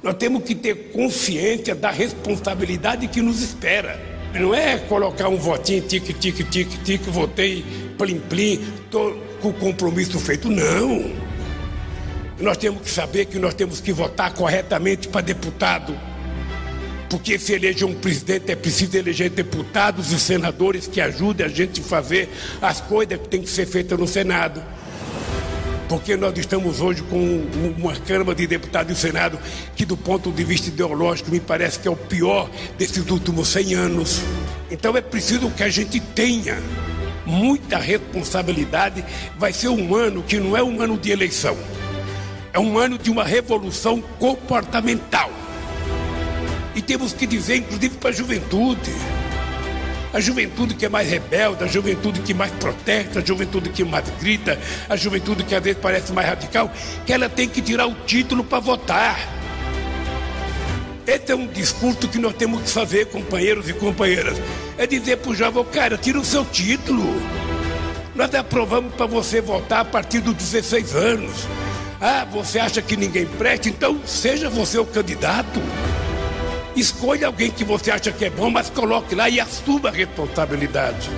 [0.02, 4.00] Nós temos que ter consciência da responsabilidade que nos espera.
[4.34, 7.66] Não é colocar um votinho, tique, tique, tique, tique, votei,
[7.98, 8.60] plim, plim,
[8.92, 10.50] tô com o compromisso feito.
[10.50, 11.35] Não.
[12.40, 15.98] Nós temos que saber que nós temos que votar corretamente para deputado.
[17.10, 21.80] Porque se eleger um presidente é preciso eleger deputados e senadores que ajudem a gente
[21.80, 22.30] a fazer
[22.62, 24.62] as coisas que tem que ser feitas no Senado.
[25.88, 27.18] Porque nós estamos hoje com
[27.78, 29.40] uma Câmara de Deputados e Senado
[29.76, 33.76] que, do ponto de vista ideológico, me parece que é o pior desses últimos 100
[33.76, 34.22] anos.
[34.70, 36.62] Então é preciso que a gente tenha
[37.26, 39.06] muita responsabilidade.
[39.38, 41.56] Vai ser um ano que não é um ano de eleição
[42.56, 45.30] é um ano de uma revolução comportamental.
[46.74, 48.94] E temos que dizer, inclusive para a juventude,
[50.14, 54.10] a juventude que é mais rebelde, a juventude que mais protesta, a juventude que mais
[54.22, 56.72] grita, a juventude que às vezes parece mais radical,
[57.06, 59.20] que ela tem que tirar o título para votar.
[61.06, 64.38] Esse é um discurso que nós temos que fazer, companheiros e companheiras.
[64.78, 67.22] É dizer para o jovem, cara, tira o seu título.
[68.16, 71.34] Nós aprovamos para você votar a partir dos 16 anos.
[72.00, 73.70] Ah, você acha que ninguém presta?
[73.70, 75.62] Então seja você o candidato.
[76.76, 81.10] Escolha alguém que você acha que é bom, mas coloque lá e assuma a responsabilidade.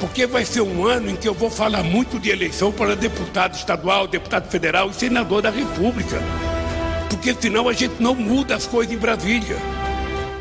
[0.00, 3.54] Porque vai ser um ano em que eu vou falar muito de eleição para deputado
[3.54, 6.20] estadual, deputado federal e senador da República.
[7.08, 9.56] Porque senão a gente não muda as coisas em Brasília.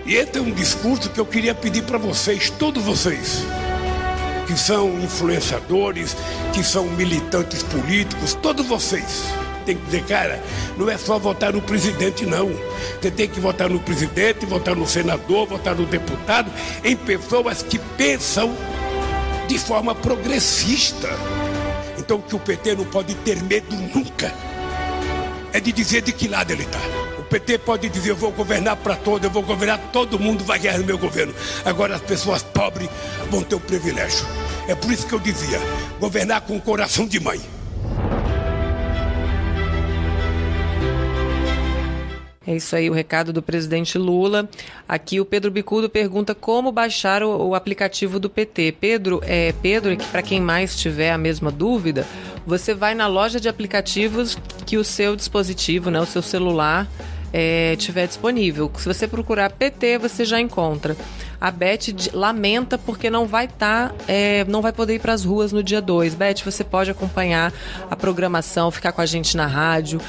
[0.08, 3.46] E esse é um discurso que eu queria pedir para vocês, todos vocês
[4.52, 6.14] que são influenciadores,
[6.52, 9.24] que são militantes políticos, todos vocês
[9.66, 10.44] tem que dizer, cara,
[10.76, 12.50] não é só votar no presidente, não.
[13.00, 16.52] Você tem que votar no presidente, votar no senador, votar no deputado,
[16.84, 18.54] em pessoas que pensam
[19.48, 21.08] de forma progressista.
[21.98, 24.34] Então, que o PT não pode ter medo nunca
[25.54, 26.80] é de dizer de que lado ele está.
[27.32, 30.78] PT pode dizer, eu vou governar para todos, eu vou governar, todo mundo vai ganhar
[30.78, 31.34] no meu governo.
[31.64, 32.90] Agora, as pessoas pobres
[33.30, 34.26] vão ter o privilégio.
[34.68, 35.58] É por isso que eu dizia:
[35.98, 37.40] governar com o coração de mãe.
[42.46, 44.50] É isso aí, o recado do presidente Lula.
[44.86, 48.76] Aqui o Pedro Bicudo pergunta como baixar o, o aplicativo do PT.
[48.78, 52.06] Pedro, é, Pedro, para quem mais tiver a mesma dúvida,
[52.46, 56.90] você vai na loja de aplicativos que o seu dispositivo, né, o seu celular,
[57.34, 58.72] é, tiver disponível.
[58.78, 60.96] Se você procurar PT, você já encontra.
[61.40, 65.24] A Beth lamenta porque não vai estar, tá, é, não vai poder ir para as
[65.24, 66.14] ruas no dia 2.
[66.14, 67.52] Beth, você pode acompanhar
[67.90, 70.00] a programação, ficar com a gente na rádio,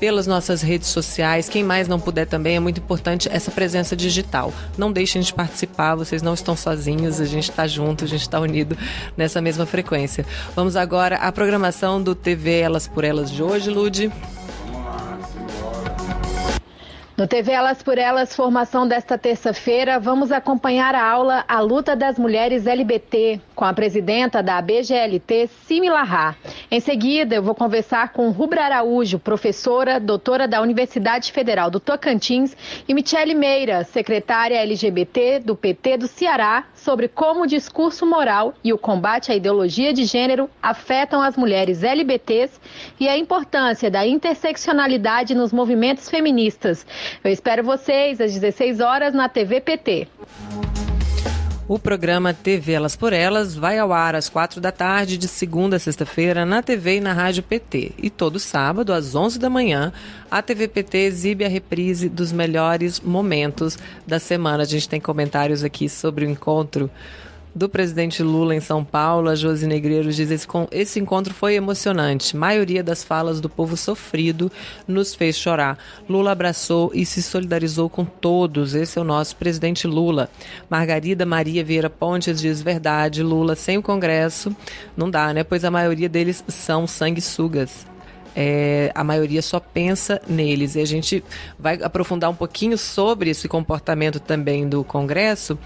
[0.00, 1.48] pelas nossas redes sociais.
[1.48, 4.52] Quem mais não puder também, é muito importante essa presença digital.
[4.76, 8.40] Não deixem de participar, vocês não estão sozinhos, a gente está junto, a gente está
[8.40, 8.76] unido
[9.16, 10.24] nessa mesma frequência.
[10.56, 14.10] Vamos agora à programação do TV Elas por Elas de hoje, Lude.
[17.20, 22.18] No TV Elas por Elas, formação desta terça-feira, vamos acompanhar a aula A Luta das
[22.18, 26.34] Mulheres LBT, com a presidenta da BGLT, Simi Larra.
[26.70, 32.56] Em seguida, eu vou conversar com Rubra Araújo, professora, doutora da Universidade Federal do Tocantins,
[32.88, 38.72] e Michele Meira, secretária LGBT do PT do Ceará, sobre como o discurso moral e
[38.72, 42.58] o combate à ideologia de gênero afetam as mulheres LBTs
[42.98, 46.86] e a importância da interseccionalidade nos movimentos feministas.
[47.22, 50.08] Eu espero vocês às 16 horas na TV PT.
[51.70, 55.76] O programa TV Elas por Elas vai ao ar às quatro da tarde, de segunda
[55.76, 57.92] a sexta-feira, na TV e na Rádio PT.
[57.96, 59.92] E todo sábado, às 11 da manhã,
[60.28, 64.64] a TV PT exibe a reprise dos melhores momentos da semana.
[64.64, 66.90] A gente tem comentários aqui sobre o encontro
[67.54, 72.36] do presidente Lula em São Paulo, a Josi Negreiros diz esse, esse encontro foi emocionante.
[72.36, 74.50] Maioria das falas do povo sofrido
[74.86, 75.78] nos fez chorar.
[76.08, 78.74] Lula abraçou e se solidarizou com todos.
[78.74, 80.30] Esse é o nosso presidente Lula.
[80.68, 83.22] Margarida Maria Vieira Pontes diz verdade.
[83.22, 84.54] Lula sem o Congresso
[84.96, 85.42] não dá, né?
[85.42, 87.86] Pois a maioria deles são sanguessugas.
[88.34, 90.76] É, a maioria só pensa neles.
[90.76, 91.24] E a gente
[91.58, 95.58] vai aprofundar um pouquinho sobre esse comportamento também do Congresso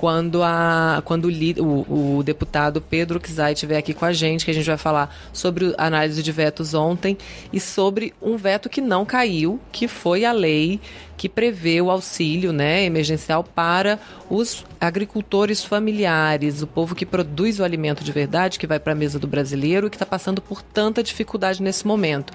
[0.00, 4.54] quando, a, quando o, o, deputado Pedro Kizai estiver aqui com a gente, que a
[4.54, 7.18] gente vai falar sobre a análise de vetos ontem
[7.52, 10.80] e sobre um veto que não caiu, que foi a lei
[11.18, 17.64] que prevê o auxílio né, emergencial para os agricultores familiares, o povo que produz o
[17.64, 20.62] alimento de verdade, que vai para a mesa do brasileiro e que está passando por
[20.62, 22.32] tanta dificuldade nesse momento.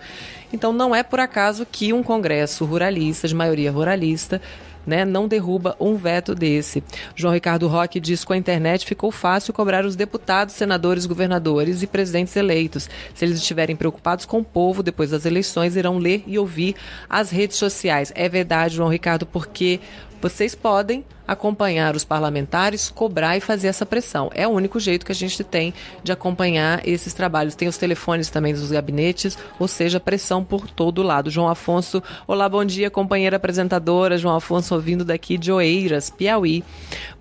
[0.54, 4.39] Então, não é por acaso que um congresso ruralista, de maioria ruralista,
[4.86, 6.84] né, não derruba um veto desse.
[7.15, 11.82] João Ricardo Roque diz que com a internet ficou fácil cobrar os deputados, senadores, governadores
[11.82, 12.89] e presidentes eleitos.
[13.13, 16.76] Se eles estiverem preocupados com o povo depois das eleições, irão ler e ouvir
[17.10, 18.12] as redes sociais.
[18.15, 19.80] É verdade, João Ricardo, porque
[20.21, 24.29] vocês podem acompanhar os parlamentares, cobrar e fazer essa pressão.
[24.33, 27.55] É o único jeito que a gente tem de acompanhar esses trabalhos.
[27.55, 31.29] Tem os telefones também dos gabinetes, ou seja, pressão por todo lado.
[31.29, 34.17] João Afonso, olá, bom dia, companheira apresentadora.
[34.17, 36.63] João Afonso ouvindo daqui de Oeiras, Piauí.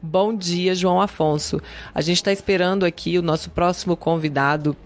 [0.00, 1.60] Bom dia, João Afonso.
[1.94, 4.76] A gente está esperando aqui o nosso próximo convidado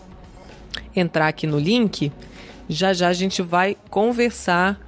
[0.94, 2.12] entrar aqui no link.
[2.68, 4.78] Já já a gente vai conversar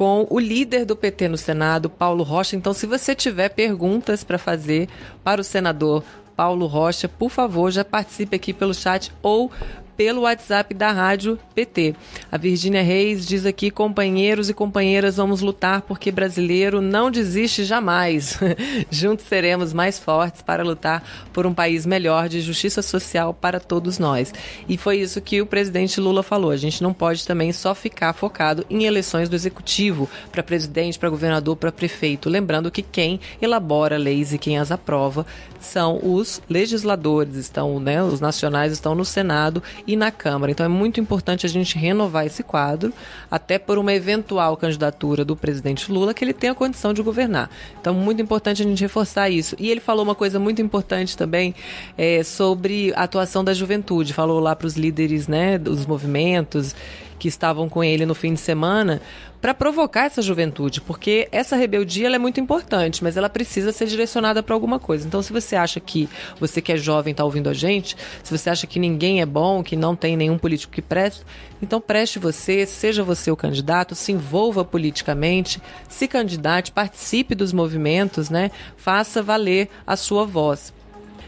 [0.00, 2.56] com o líder do PT no Senado, Paulo Rocha.
[2.56, 4.88] Então, se você tiver perguntas para fazer
[5.22, 6.02] para o senador
[6.34, 9.52] Paulo Rocha, por favor, já participe aqui pelo chat ou
[10.00, 11.94] pelo WhatsApp da Rádio PT.
[12.32, 18.38] A Virgínia Reis diz aqui: companheiros e companheiras, vamos lutar porque brasileiro não desiste jamais.
[18.90, 23.98] Juntos seremos mais fortes para lutar por um país melhor de justiça social para todos
[23.98, 24.32] nós.
[24.66, 26.50] E foi isso que o presidente Lula falou.
[26.50, 31.10] A gente não pode também só ficar focado em eleições do executivo para presidente, para
[31.10, 32.30] governador, para prefeito.
[32.30, 35.26] Lembrando que quem elabora leis e quem as aprova
[35.60, 40.52] são os legisladores, estão, né, os nacionais estão no Senado e na Câmara.
[40.52, 42.92] Então é muito importante a gente renovar esse quadro,
[43.30, 47.50] até por uma eventual candidatura do presidente Lula, que ele tenha condição de governar.
[47.80, 49.56] Então, muito importante a gente reforçar isso.
[49.58, 51.54] E ele falou uma coisa muito importante também
[51.98, 54.12] é, sobre a atuação da juventude.
[54.12, 56.74] Falou lá para os líderes né, dos movimentos
[57.20, 59.00] que estavam com ele no fim de semana
[59.40, 64.42] para provocar essa juventude, porque essa rebeldia é muito importante, mas ela precisa ser direcionada
[64.42, 65.06] para alguma coisa.
[65.06, 68.50] Então, se você acha que você que é jovem está ouvindo a gente, se você
[68.50, 71.22] acha que ninguém é bom, que não tem nenhum político que preste,
[71.62, 78.30] então preste você, seja você o candidato, se envolva politicamente, se candidate, participe dos movimentos,
[78.30, 78.50] né?
[78.76, 80.72] Faça valer a sua voz.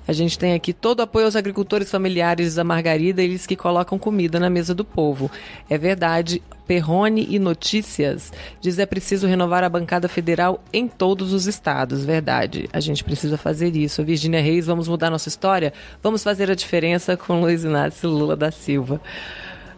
[0.06, 3.98] A gente tem aqui todo o apoio aos agricultores familiares da Margarida, eles que colocam
[3.98, 5.30] comida na mesa do povo.
[5.68, 6.42] É verdade.
[6.66, 12.04] Perrone e Notícias diz é preciso renovar a bancada federal em todos os estados.
[12.04, 14.02] Verdade, a gente precisa fazer isso.
[14.04, 15.72] Virgínia Reis, vamos mudar nossa história?
[16.02, 19.00] Vamos fazer a diferença com Luiz Inácio Lula da Silva.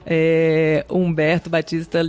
[0.07, 2.05] É, Humberto Batista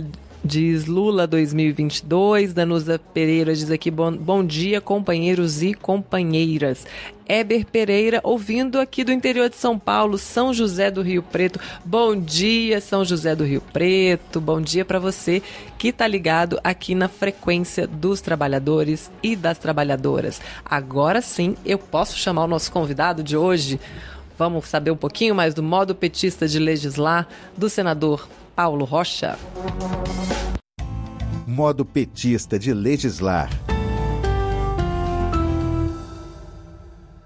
[0.46, 2.54] diz Lula 2022.
[2.54, 6.86] Danusa Pereira diz aqui: bom, bom dia, companheiros e companheiras.
[7.28, 11.58] Eber Pereira, ouvindo aqui do interior de São Paulo, São José do Rio Preto.
[11.84, 14.40] Bom dia, São José do Rio Preto.
[14.40, 15.42] Bom dia para você
[15.76, 20.40] que está ligado aqui na frequência dos trabalhadores e das trabalhadoras.
[20.64, 23.80] Agora sim, eu posso chamar o nosso convidado de hoje.
[24.38, 29.38] Vamos saber um pouquinho mais do modo petista de legislar do senador Paulo Rocha.
[31.46, 33.50] Modo petista de legislar.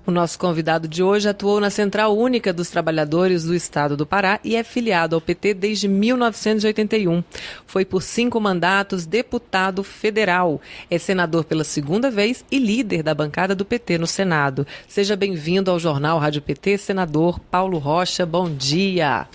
[0.04, 4.40] O nosso convidado de hoje atuou na Central Única dos Trabalhadores do Estado do Pará
[4.42, 7.22] e é filiado ao PT desde 1981.
[7.64, 10.60] Foi por cinco mandatos deputado federal.
[10.90, 14.66] É senador pela segunda vez e líder da bancada do PT no Senado.
[14.88, 18.26] Seja bem-vindo ao Jornal Rádio PT, senador Paulo Rocha.
[18.26, 19.28] Bom dia.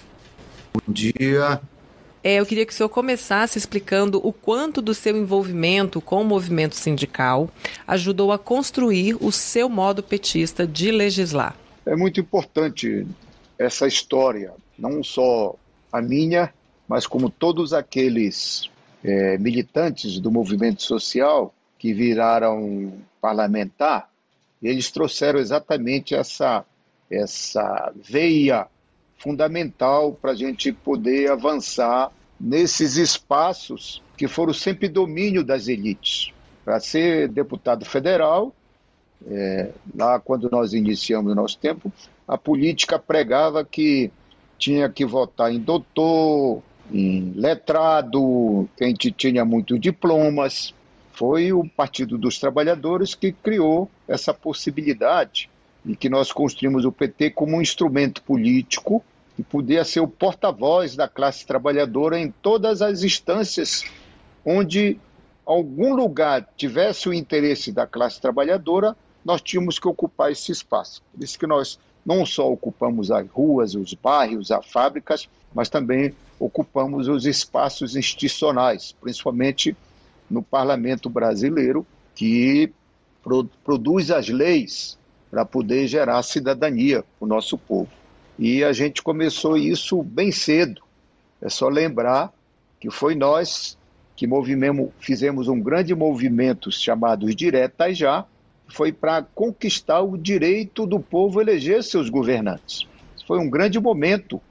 [0.73, 1.61] Bom dia.
[2.27, 6.25] É, eu queria que o senhor começasse explicando o quanto do seu envolvimento com o
[6.25, 7.47] movimento sindical
[7.85, 11.55] ajudou a construir o seu modo petista de legislar.
[11.85, 13.05] É muito importante
[13.59, 15.53] essa história, não só
[15.91, 16.51] a minha,
[16.87, 18.71] mas como todos aqueles
[19.03, 24.09] é, militantes do movimento social que viraram parlamentar,
[24.63, 26.65] eles trouxeram exatamente essa,
[27.07, 28.65] essa veia
[29.25, 36.31] fundamental para a gente poder avançar nesses espaços que foram sempre domínio das elites.
[36.63, 38.53] Para ser deputado federal,
[39.27, 41.91] é, lá quando nós iniciamos o nosso tempo,
[42.27, 44.11] a política pregava que
[44.59, 46.61] tinha que votar em doutor,
[46.93, 50.71] em letrado, quem tinha muitos diplomas.
[51.13, 55.49] Foi o Partido dos Trabalhadores que criou essa possibilidade
[55.83, 59.03] e que nós construímos o PT como um instrumento político
[59.37, 63.83] e podia ser o porta-voz da classe trabalhadora em todas as instâncias
[64.45, 64.99] onde
[65.45, 71.01] algum lugar tivesse o interesse da classe trabalhadora, nós tínhamos que ocupar esse espaço.
[71.11, 76.13] Por isso que nós não só ocupamos as ruas, os bairros, as fábricas, mas também
[76.39, 79.75] ocupamos os espaços institucionais, principalmente
[80.29, 82.71] no parlamento brasileiro, que
[83.63, 84.97] produz as leis
[85.31, 87.89] para poder gerar cidadania para o nosso povo.
[88.37, 90.81] E a gente começou isso bem cedo.
[91.41, 92.33] É só lembrar
[92.79, 93.77] que foi nós
[94.15, 94.27] que
[94.99, 98.25] fizemos um grande movimento chamado Diretas Já,
[98.67, 102.87] foi para conquistar o direito do povo eleger seus governantes.
[103.27, 104.41] Foi um grande momento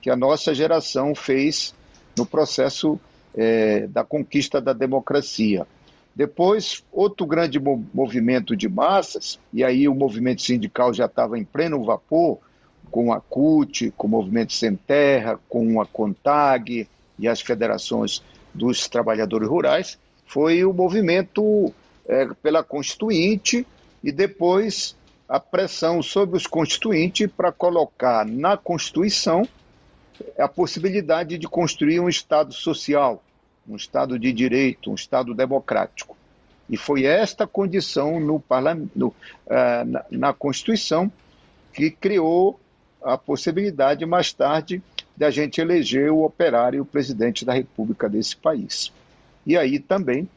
[0.00, 1.74] que a nossa geração fez
[2.16, 2.98] no processo
[3.34, 5.66] é, da conquista da democracia.
[6.14, 11.82] Depois, outro grande movimento de massas, e aí o movimento sindical já estava em pleno
[11.84, 12.38] vapor,
[12.90, 16.88] com a CUT, com o Movimento Sem Terra, com a CONTAG
[17.18, 18.22] e as federações
[18.52, 21.72] dos trabalhadores rurais, foi o movimento
[22.06, 23.66] é, pela Constituinte
[24.02, 24.96] e depois
[25.28, 29.46] a pressão sobre os constituintes para colocar na Constituição
[30.38, 33.22] a possibilidade de construir um Estado social,
[33.68, 36.16] um Estado de direito, um Estado democrático.
[36.68, 38.42] E foi esta condição no,
[38.94, 39.14] no, uh,
[39.86, 41.10] na, na Constituição
[41.72, 42.58] que criou
[43.02, 44.82] a possibilidade, mais tarde,
[45.16, 48.92] de a gente eleger o operário o presidente da República desse país.
[49.46, 50.28] E aí também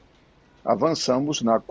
[0.63, 1.61] avançamos na,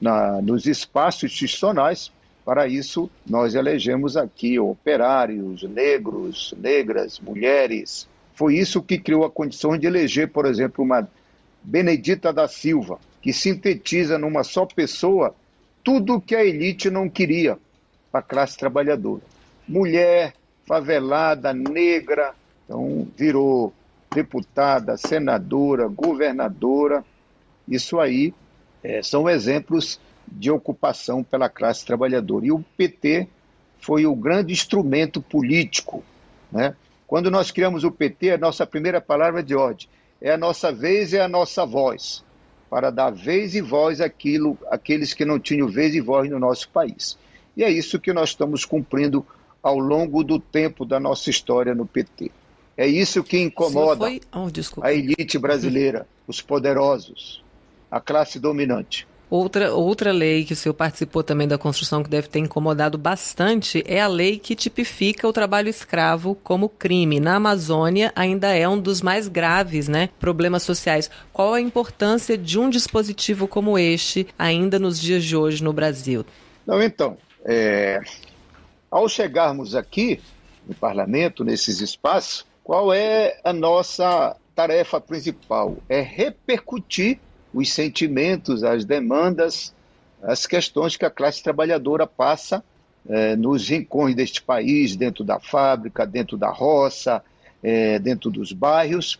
[0.00, 2.12] na, nos espaços institucionais.
[2.44, 8.06] Para isso, nós elegemos aqui operários, negros, negras, mulheres.
[8.34, 11.08] Foi isso que criou a condição de eleger, por exemplo, uma
[11.62, 15.34] Benedita da Silva, que sintetiza numa só pessoa
[15.82, 17.58] tudo que a elite não queria
[18.10, 19.33] para a classe trabalhadora
[19.68, 20.34] mulher,
[20.66, 22.34] favelada, negra,
[22.64, 23.72] então virou
[24.14, 27.04] deputada, senadora, governadora.
[27.68, 28.32] Isso aí
[28.82, 32.46] é, são exemplos de ocupação pela classe trabalhadora.
[32.46, 33.28] E o PT
[33.78, 36.02] foi o grande instrumento político.
[36.50, 36.74] Né?
[37.06, 39.88] Quando nós criamos o PT, a nossa primeira palavra de ordem
[40.20, 42.24] é a nossa vez e a nossa voz,
[42.70, 46.68] para dar vez e voz àquilo, àqueles que não tinham vez e voz no nosso
[46.70, 47.18] país.
[47.56, 49.24] E é isso que nós estamos cumprindo
[49.64, 52.30] ao longo do tempo da nossa história no PT.
[52.76, 54.20] É isso que incomoda foi...
[54.30, 57.42] oh, a elite brasileira, os poderosos,
[57.90, 59.06] a classe dominante.
[59.30, 63.82] Outra, outra lei que o senhor participou também da construção que deve ter incomodado bastante
[63.86, 67.18] é a lei que tipifica o trabalho escravo como crime.
[67.18, 71.10] Na Amazônia ainda é um dos mais graves né, problemas sociais.
[71.32, 76.24] Qual a importância de um dispositivo como este ainda nos dias de hoje no Brasil?
[76.66, 78.00] Não, então, é,
[78.94, 80.20] ao chegarmos aqui
[80.64, 87.18] no parlamento, nesses espaços, qual é a nossa tarefa principal é repercutir
[87.52, 89.74] os sentimentos, as demandas,
[90.22, 92.62] as questões que a classe trabalhadora passa
[93.08, 97.20] é, nos rincões deste país, dentro da fábrica, dentro da roça,
[97.64, 99.18] é, dentro dos bairros,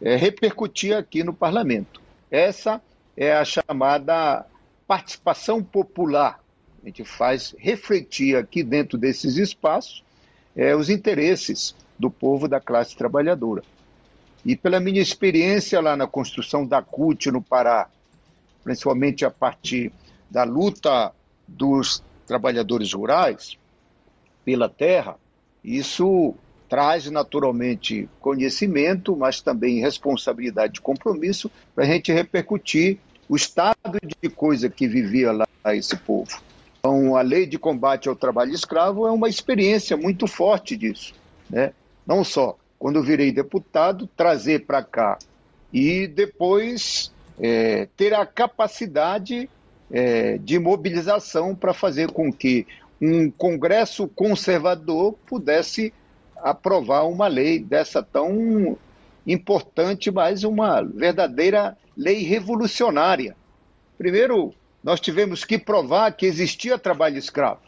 [0.00, 2.02] é, repercutir aqui no parlamento.
[2.28, 2.82] Essa
[3.16, 4.44] é a chamada
[4.84, 6.41] participação popular.
[6.82, 10.02] A gente faz refletir aqui dentro desses espaços
[10.54, 13.62] é, os interesses do povo da classe trabalhadora.
[14.44, 17.88] E pela minha experiência lá na construção da CUT no Pará,
[18.64, 19.92] principalmente a partir
[20.28, 21.12] da luta
[21.46, 23.56] dos trabalhadores rurais
[24.44, 25.16] pela terra,
[25.62, 26.34] isso
[26.68, 34.28] traz naturalmente conhecimento, mas também responsabilidade e compromisso para a gente repercutir o estado de
[34.28, 36.40] coisa que vivia lá esse povo.
[36.84, 41.14] Então, a lei de combate ao trabalho escravo é uma experiência muito forte disso.
[41.48, 41.72] Né?
[42.04, 45.16] Não só quando eu virei deputado, trazer para cá
[45.72, 49.48] e depois é, ter a capacidade
[49.92, 52.66] é, de mobilização para fazer com que
[53.00, 55.94] um Congresso conservador pudesse
[56.36, 58.76] aprovar uma lei dessa tão
[59.24, 63.36] importante, mas uma verdadeira lei revolucionária.
[63.96, 64.52] Primeiro,
[64.82, 67.60] nós tivemos que provar que existia trabalho escravo,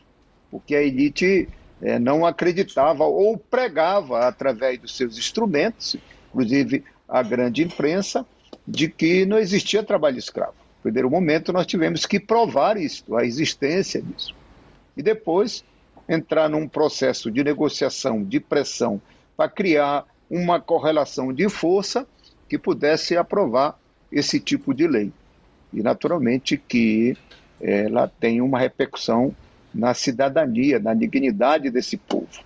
[0.50, 1.48] porque a elite
[1.80, 5.96] é, não acreditava ou pregava através dos seus instrumentos,
[6.28, 8.26] inclusive a grande imprensa,
[8.66, 10.54] de que não existia trabalho escravo.
[10.76, 14.34] No primeiro momento, nós tivemos que provar isso, a existência disso.
[14.96, 15.64] E depois
[16.08, 19.00] entrar num processo de negociação, de pressão,
[19.36, 22.06] para criar uma correlação de força
[22.48, 23.78] que pudesse aprovar
[24.10, 25.12] esse tipo de lei.
[25.74, 27.16] E, naturalmente, que
[27.60, 29.34] ela tem uma repercussão
[29.74, 32.44] na cidadania, na dignidade desse povo.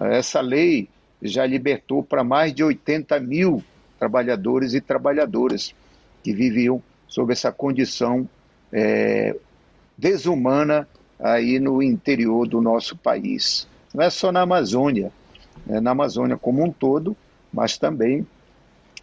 [0.00, 0.88] Essa lei
[1.20, 3.62] já libertou para mais de 80 mil
[3.98, 5.74] trabalhadores e trabalhadoras
[6.22, 8.28] que viviam sob essa condição
[8.72, 9.36] é,
[9.96, 10.88] desumana
[11.20, 13.68] aí no interior do nosso país.
[13.94, 15.12] Não é só na Amazônia,
[15.68, 17.16] é na Amazônia como um todo,
[17.52, 18.26] mas também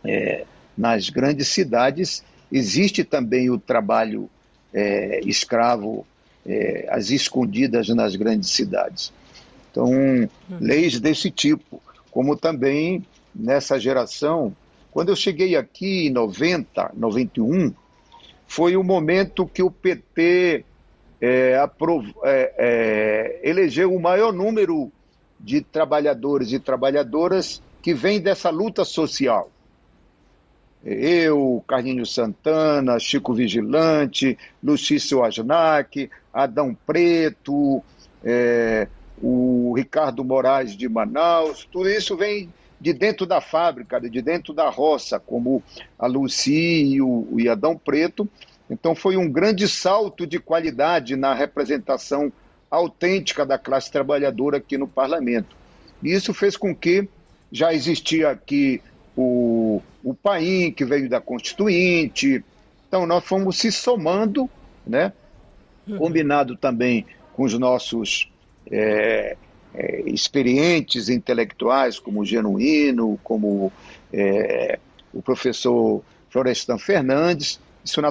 [0.04, 0.46] é,
[0.78, 4.30] nas grandes cidades existe também o trabalho
[4.74, 6.06] é, escravo
[6.46, 9.14] é, as escondidas nas grandes cidades.
[9.72, 10.28] Então, hum.
[10.60, 11.82] leis desse tipo,
[12.12, 14.56] como também nessa geração,
[14.92, 17.74] quando eu cheguei aqui em 90, 91,
[18.48, 20.66] foi o momento que o PT
[21.22, 22.08] é, aprov...
[22.24, 24.92] é, é, elegeu o maior número
[25.40, 29.52] de trabalhadores e trabalhadoras que vem dessa luta social
[30.84, 37.84] eu, Carlinho Santana, Chico Vigilante, Lucício Asnac, Adão Preto,
[38.24, 38.88] é,
[39.22, 42.50] o Ricardo Moraes de Manaus, tudo isso vem
[42.80, 45.62] de dentro da fábrica, de dentro da roça, como
[45.98, 48.28] a Luci e o, Adão Preto.
[48.70, 52.32] Então foi um grande salto de qualidade na representação
[52.72, 55.58] autêntica da classe trabalhadora aqui no parlamento.
[56.02, 57.10] E isso fez com que
[57.52, 58.82] já existia aqui
[59.22, 62.44] o, o PAIN, que veio da Constituinte.
[62.88, 64.50] Então, nós fomos se somando,
[64.88, 65.12] né?
[65.86, 65.98] Uhum.
[65.98, 68.32] combinado também com os nossos
[68.72, 69.36] é,
[69.74, 73.72] é, experientes intelectuais, como o Genuíno, como
[74.14, 74.80] é,
[75.14, 77.60] o professor Florestan Fernandes.
[77.84, 78.02] Isso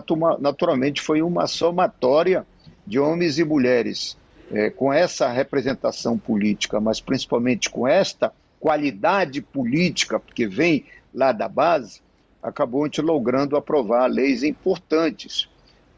[0.41, 2.45] naturalmente foi uma somatória
[2.87, 4.17] de homens e mulheres
[4.51, 10.85] é, com essa representação política, mas principalmente com esta qualidade política, porque vem
[11.15, 12.01] lá da base,
[12.43, 15.49] acabou a gente logrando aprovar leis importantes,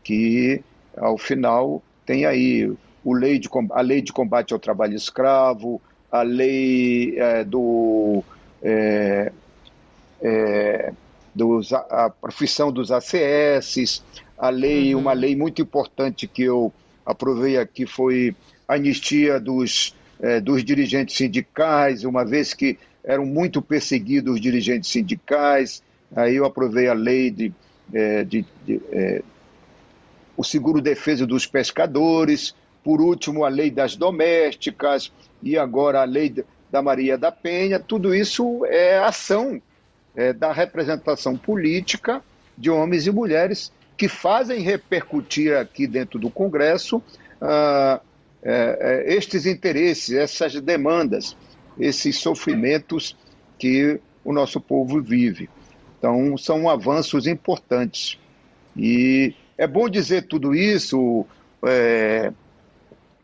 [0.02, 0.62] que
[0.96, 2.72] ao final tem aí
[3.04, 5.80] o lei de, a lei de combate ao trabalho escravo,
[6.10, 8.22] a lei é, do,
[8.62, 9.32] é,
[10.20, 10.92] é,
[11.34, 14.02] dos, a profissão dos ACS,
[14.36, 15.02] a lei, uhum.
[15.02, 16.72] uma lei muito importante que eu
[17.04, 18.34] aprovei aqui foi
[18.66, 24.90] a anistia dos, é, dos dirigentes sindicais, uma vez que eram muito perseguidos os dirigentes
[24.90, 25.82] sindicais,
[26.14, 27.52] aí eu aprovei a lei de,
[27.92, 29.22] é, de, de é,
[30.36, 36.34] o seguro defesa dos pescadores, por último a lei das domésticas e agora a lei
[36.70, 39.60] da Maria da Penha, tudo isso é ação
[40.14, 42.22] é, da representação política
[42.56, 47.02] de homens e mulheres que fazem repercutir aqui dentro do Congresso
[47.40, 48.00] ah,
[48.42, 51.36] é, é, estes interesses, essas demandas
[51.78, 53.16] esses sofrimentos
[53.58, 55.48] que o nosso povo vive.
[55.98, 58.18] Então, são avanços importantes.
[58.76, 61.26] E é bom dizer tudo isso
[61.64, 62.32] é,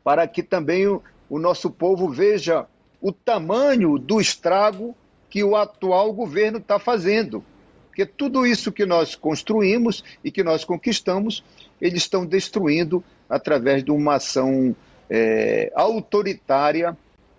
[0.04, 2.66] para que também o, o nosso povo veja
[3.00, 4.94] o tamanho do estrago
[5.30, 7.44] que o atual governo está fazendo.
[7.86, 11.42] Porque tudo isso que nós construímos e que nós conquistamos,
[11.80, 14.76] eles estão destruindo através de uma ação
[15.08, 16.96] é, autoritária,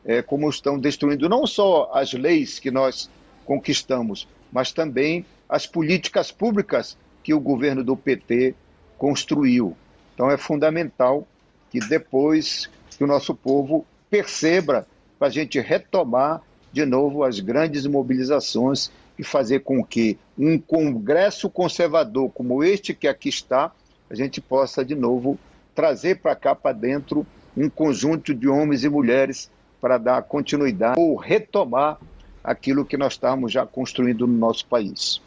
[0.08, 3.10] é, como estão destruindo não só as leis que nós
[3.46, 8.56] conquistamos, mas também as políticas públicas que o governo do PT
[8.98, 9.76] construiu.
[10.14, 11.28] Então é fundamental
[11.70, 14.88] que depois que o nosso povo perceba
[15.20, 16.42] para a gente retomar
[16.72, 18.90] de novo as grandes mobilizações
[19.20, 23.72] e fazer com que um congresso conservador como este que aqui está,
[24.10, 25.38] a gente possa de novo
[25.76, 29.50] trazer para cá para dentro um conjunto de homens e mulheres
[29.80, 31.98] para dar continuidade ou retomar
[32.44, 35.22] aquilo que nós estamos já construindo no nosso país.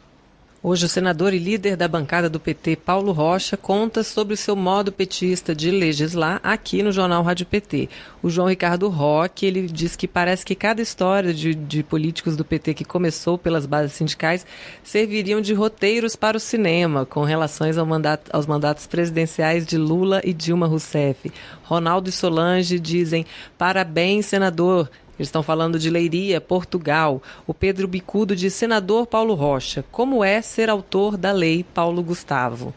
[0.63, 4.55] Hoje, o senador e líder da bancada do PT, Paulo Rocha, conta sobre o seu
[4.55, 7.89] modo petista de legislar aqui no Jornal Rádio PT.
[8.21, 12.45] O João Ricardo Roque, ele diz que parece que cada história de, de políticos do
[12.45, 14.45] PT que começou pelas bases sindicais
[14.83, 20.21] serviriam de roteiros para o cinema, com relações ao mandato, aos mandatos presidenciais de Lula
[20.23, 21.33] e Dilma Rousseff.
[21.63, 23.25] Ronaldo e Solange dizem:
[23.57, 24.91] parabéns, senador.
[25.21, 27.21] Eles estão falando de Leiria, Portugal.
[27.45, 29.85] O Pedro Bicudo de Senador Paulo Rocha.
[29.91, 32.73] Como é ser autor da lei Paulo Gustavo?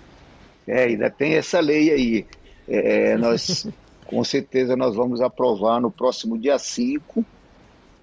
[0.66, 2.26] É, ainda tem essa lei aí.
[2.68, 3.66] É, nós,
[4.04, 7.24] com certeza, nós vamos aprovar no próximo dia 5,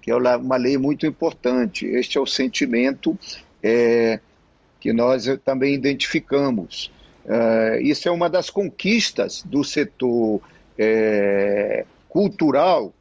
[0.00, 1.86] que é uma lei muito importante.
[1.86, 3.16] Este é o sentimento
[3.62, 4.18] é,
[4.80, 6.90] que nós também identificamos.
[7.24, 10.40] É, isso é uma das conquistas do setor
[10.76, 12.92] é, cultural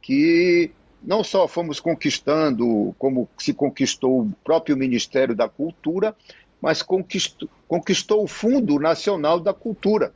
[0.00, 0.70] que
[1.02, 6.14] não só fomos conquistando, como se conquistou o próprio Ministério da Cultura,
[6.60, 10.12] mas conquistou, conquistou o Fundo Nacional da Cultura,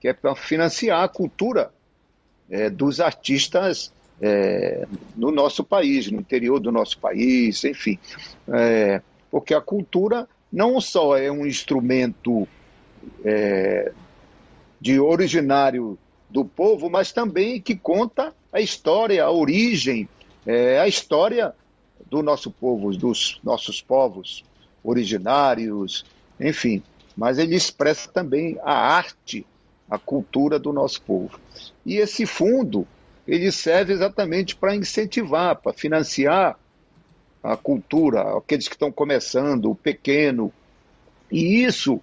[0.00, 1.70] que é para financiar a cultura
[2.50, 7.98] é, dos artistas é, no nosso país, no interior do nosso país, enfim.
[8.48, 9.00] É,
[9.30, 12.48] porque a cultura não só é um instrumento
[13.24, 13.92] é,
[14.80, 15.98] de originário
[16.30, 20.08] do povo, mas também que conta a história, a origem,
[20.46, 21.54] é, a história
[22.08, 24.44] do nosso povo, dos nossos povos
[24.82, 26.04] originários,
[26.40, 26.82] enfim.
[27.16, 29.46] Mas ele expressa também a arte,
[29.90, 31.38] a cultura do nosso povo.
[31.84, 32.86] E esse fundo,
[33.26, 36.58] ele serve exatamente para incentivar, para financiar
[37.42, 40.52] a cultura, aqueles que estão começando, o pequeno.
[41.30, 42.00] E isso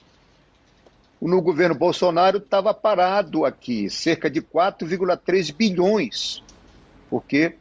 [1.27, 6.43] no governo Bolsonaro estava parado aqui, cerca de 4,3 bilhões,
[7.09, 7.55] porque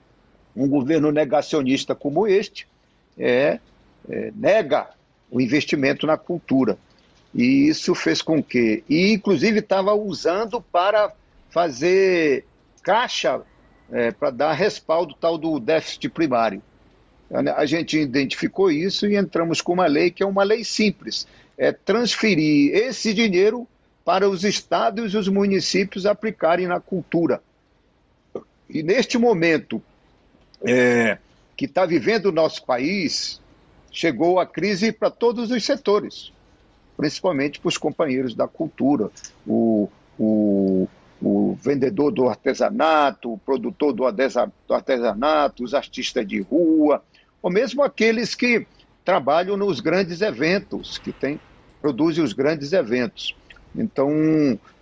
[0.54, 2.66] um governo negacionista como este
[3.18, 3.58] é,
[4.08, 4.90] é, nega
[5.30, 6.78] o investimento na cultura.
[7.34, 11.12] E isso fez com que, e inclusive estava usando para
[11.50, 12.44] fazer
[12.82, 13.40] caixa
[13.90, 16.62] é, para dar respaldo tal do déficit primário.
[17.56, 21.72] A gente identificou isso e entramos com uma lei que é uma lei simples é,
[21.72, 23.66] transferir esse dinheiro
[24.04, 27.42] para os estados e os municípios aplicarem na cultura.
[28.68, 29.82] E neste momento
[30.62, 31.18] é,
[31.56, 33.40] que está vivendo o nosso país,
[33.90, 36.32] chegou a crise para todos os setores,
[36.96, 39.10] principalmente para os companheiros da cultura,
[39.46, 39.88] o,
[40.18, 40.88] o,
[41.22, 47.02] o vendedor do artesanato, o produtor do artesanato, os artistas de rua,
[47.40, 48.66] ou mesmo aqueles que
[49.04, 51.38] trabalham nos grandes eventos, que tem,
[51.80, 53.36] produzem os grandes eventos.
[53.76, 54.10] Então,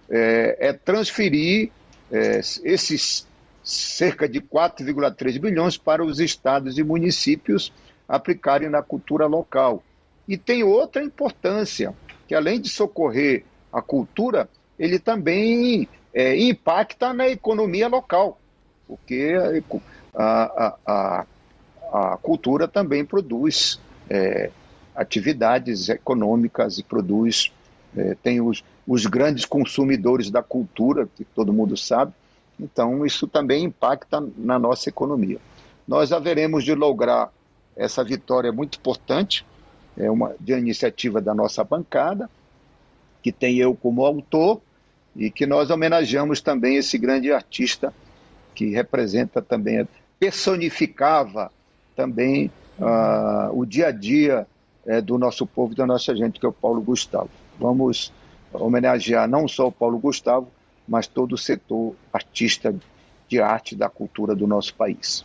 [0.08, 1.70] é, é transferir
[2.10, 3.26] é, esses
[3.64, 7.72] cerca de 4,3 bilhões para os estados e municípios
[8.08, 9.82] aplicarem na cultura local.
[10.26, 11.94] E tem outra importância,
[12.26, 14.48] que além de socorrer a cultura,
[14.78, 18.38] ele também é, impacta na economia local,
[18.86, 19.34] porque
[20.14, 21.26] a, a, a,
[21.92, 24.50] a cultura também produz é,
[24.94, 27.53] atividades econômicas e produz,
[27.96, 32.12] é, tem os, os grandes consumidores da cultura, que todo mundo sabe,
[32.59, 35.38] então isso também impacta na nossa economia.
[35.86, 37.32] Nós haveremos de lograr
[37.76, 39.44] essa vitória muito importante,
[39.96, 42.30] é uma de iniciativa da nossa bancada,
[43.22, 44.61] que tem eu como autor,
[45.14, 47.92] e que nós homenageamos também esse grande artista
[48.55, 49.86] que representa também,
[50.18, 51.50] personificava
[51.94, 52.50] também
[53.52, 54.46] o dia a dia
[54.86, 57.30] é, do nosso povo e da nossa gente, que é o Paulo Gustavo.
[57.58, 58.12] Vamos
[58.52, 60.48] homenagear não só o Paulo Gustavo,
[60.86, 62.74] mas todo o setor artista
[63.28, 65.24] de arte da cultura do nosso país.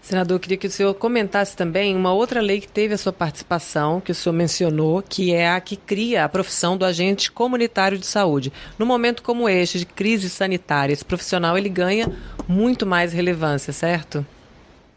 [0.00, 3.12] Senador, eu queria que o senhor comentasse também uma outra lei que teve a sua
[3.12, 7.98] participação, que o senhor mencionou, que é a que cria a profissão do agente comunitário
[7.98, 8.52] de saúde.
[8.78, 12.10] No momento como este, de crise sanitária, esse profissional ele ganha
[12.46, 14.24] muito mais relevância, certo?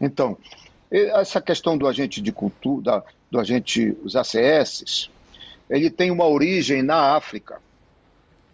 [0.00, 0.38] Então,
[0.92, 5.10] essa questão do agente de cultura, do agente, os ACS,
[5.70, 7.58] ele tem uma origem na África,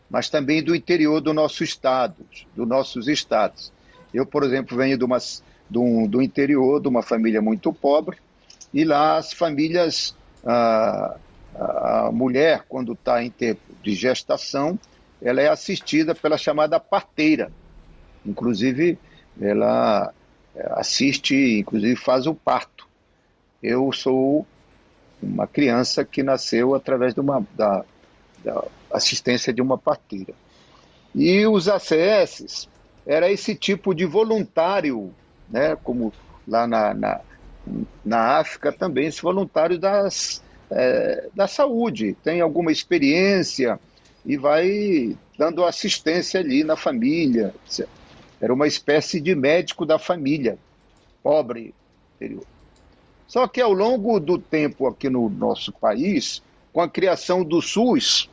[0.08, 2.24] mas também do interior do nosso estado,
[2.54, 3.72] dos nossos estados.
[4.14, 5.18] Eu, por exemplo, venho de uma,
[5.68, 8.16] do, do interior, de uma família muito pobre,
[8.72, 10.14] e lá as famílias,
[10.46, 11.16] a,
[11.56, 14.78] a mulher, quando está em tempo de gestação,
[15.20, 17.50] ela é assistida pela chamada parteira.
[18.24, 18.96] Inclusive,
[19.40, 20.12] ela
[20.70, 22.86] assiste, inclusive faz o parto.
[23.62, 24.46] Eu sou
[25.22, 27.84] uma criança que nasceu através de uma, da,
[28.44, 30.32] da assistência de uma parteira.
[31.14, 32.68] E os ACS
[33.06, 35.12] era esse tipo de voluntário,
[35.48, 36.12] né, como
[36.46, 37.20] lá na, na,
[38.04, 43.80] na África também, esse voluntário das, é, da saúde, tem alguma experiência
[44.24, 47.54] e vai dando assistência ali na família.
[48.40, 50.58] Era uma espécie de médico da família,
[51.22, 51.74] pobre,
[52.16, 52.44] interior.
[53.26, 58.30] Só que ao longo do tempo aqui no nosso país, com a criação do SUS,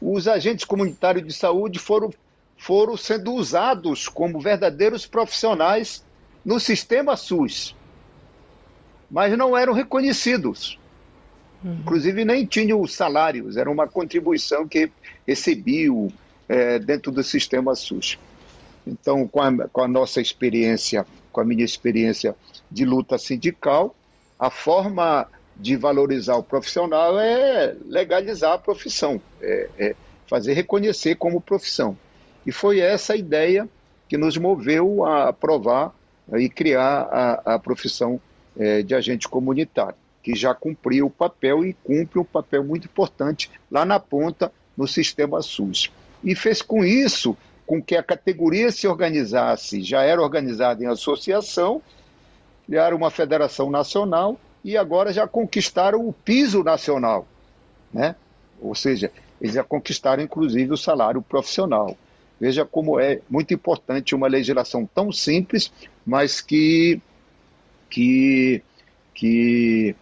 [0.00, 2.12] os agentes comunitários de saúde foram,
[2.56, 6.04] foram sendo usados como verdadeiros profissionais
[6.44, 7.74] no sistema SUS,
[9.10, 10.78] mas não eram reconhecidos.
[11.64, 11.78] Uhum.
[11.80, 14.90] Inclusive, nem tinham salários, era uma contribuição que
[15.26, 16.12] recebiam
[16.46, 18.18] é, dentro do sistema SUS.
[18.86, 22.36] Então, com a, com a nossa experiência, com a minha experiência
[22.70, 23.94] de luta sindical,
[24.38, 25.26] a forma
[25.56, 31.96] de valorizar o profissional é legalizar a profissão, é, é fazer reconhecer como profissão.
[32.44, 33.68] E foi essa ideia
[34.08, 35.94] que nos moveu a aprovar
[36.36, 38.20] e criar a, a profissão
[38.56, 43.50] é, de agente comunitário, que já cumpriu o papel e cumpre um papel muito importante
[43.70, 45.90] lá na ponta no sistema SUS.
[46.22, 51.80] E fez com isso com que a categoria se organizasse, já era organizada em associação,
[52.66, 57.26] criaram uma federação nacional e agora já conquistaram o piso nacional,
[57.92, 58.16] né?
[58.60, 59.10] Ou seja,
[59.40, 61.96] eles já conquistaram inclusive o salário profissional.
[62.40, 65.72] Veja como é muito importante uma legislação tão simples,
[66.04, 67.00] mas que
[67.88, 68.62] que
[69.14, 69.94] que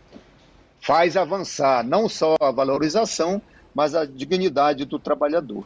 [0.80, 3.40] faz avançar não só a valorização,
[3.74, 5.64] mas a dignidade do trabalhador.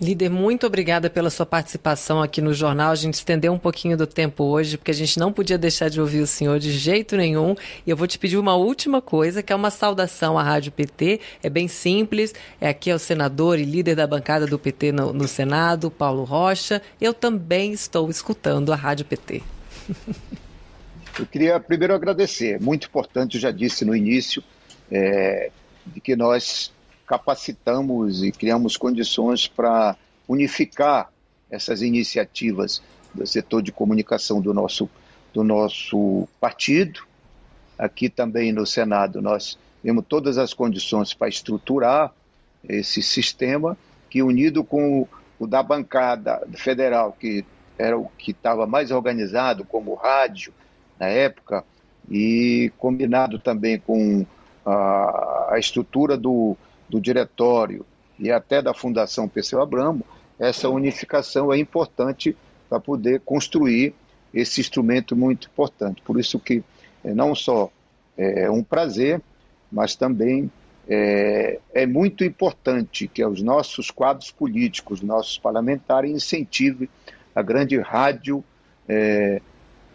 [0.00, 2.92] Líder, muito obrigada pela sua participação aqui no jornal.
[2.92, 6.00] A gente estendeu um pouquinho do tempo hoje, porque a gente não podia deixar de
[6.00, 7.56] ouvir o senhor de jeito nenhum.
[7.84, 11.20] E eu vou te pedir uma última coisa, que é uma saudação à Rádio PT.
[11.42, 12.32] É bem simples.
[12.60, 16.22] É aqui é o senador e líder da bancada do PT no, no Senado, Paulo
[16.22, 16.80] Rocha.
[17.00, 19.42] Eu também estou escutando a Rádio PT.
[21.18, 22.60] Eu queria primeiro agradecer.
[22.60, 24.44] Muito importante, eu já disse no início,
[24.92, 25.50] é,
[25.84, 26.72] de que nós
[27.08, 29.96] capacitamos e criamos condições para
[30.28, 31.10] unificar
[31.50, 32.82] essas iniciativas
[33.14, 34.88] do setor de comunicação do nosso,
[35.32, 37.00] do nosso partido.
[37.78, 42.12] Aqui também no Senado nós temos todas as condições para estruturar
[42.68, 43.76] esse sistema
[44.10, 47.44] que unido com o, o da bancada federal, que
[47.78, 50.52] era o que estava mais organizado, como rádio
[50.98, 51.64] na época,
[52.10, 54.26] e combinado também com
[54.66, 56.56] a, a estrutura do,
[56.88, 57.84] do diretório
[58.18, 60.04] e até da Fundação Perseu Abramo,
[60.38, 62.36] essa unificação é importante
[62.68, 63.94] para poder construir
[64.32, 66.02] esse instrumento muito importante.
[66.02, 66.62] Por isso que
[67.04, 67.70] é, não só
[68.16, 69.22] é um prazer,
[69.70, 70.50] mas também
[70.88, 76.88] é, é muito importante que os nossos quadros políticos, nossos parlamentares incentivem
[77.34, 78.42] a grande rádio
[78.88, 79.40] é,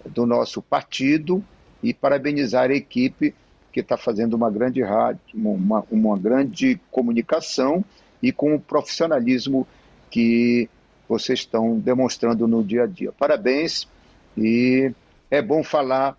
[0.05, 1.43] do nosso partido
[1.81, 3.33] e parabenizar a equipe
[3.73, 7.83] que está fazendo uma grande rádio, uma, uma grande comunicação
[8.21, 9.67] e com o profissionalismo
[10.11, 10.69] que
[11.09, 13.11] vocês estão demonstrando no dia a dia.
[13.11, 13.87] Parabéns
[14.37, 14.93] e
[15.29, 16.15] é bom falar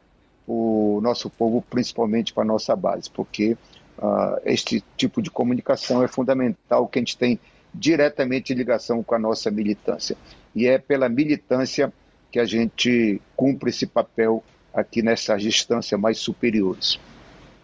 [0.46, 3.57] o nosso povo, principalmente para a nossa base, porque
[3.98, 7.38] uh, este tipo de comunicação é fundamental que a gente tem
[7.72, 10.16] diretamente ligação com a nossa militância.
[10.55, 11.92] E é pela militância
[12.30, 14.42] que a gente cumpre esse papel
[14.72, 16.98] aqui nessas distâncias mais superiores.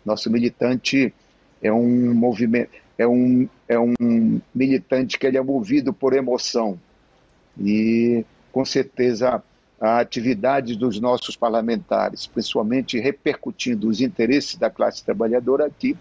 [0.05, 1.13] Nosso militante
[1.63, 6.79] é um movimento, é um, é um militante que ele é movido por emoção.
[7.59, 9.43] E, com certeza,
[9.81, 15.97] a atividade dos nossos parlamentares, principalmente repercutindo os interesses da classe trabalhadora aqui,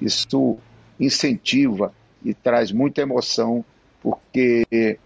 [0.00, 0.58] isso
[0.98, 1.92] incentiva
[2.24, 3.64] e traz muita emoção,
[4.02, 4.98] porque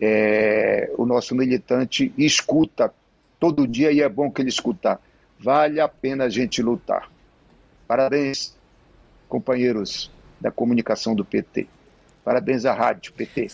[0.00, 2.92] é, o nosso militante escuta
[3.40, 5.00] todo dia e é bom que ele escutar.
[5.38, 7.10] Vale a pena a gente lutar.
[7.86, 8.54] Parabéns,
[9.28, 10.10] companheiros
[10.40, 11.66] da comunicação do PT.
[12.24, 13.50] Parabéns à Rádio PT.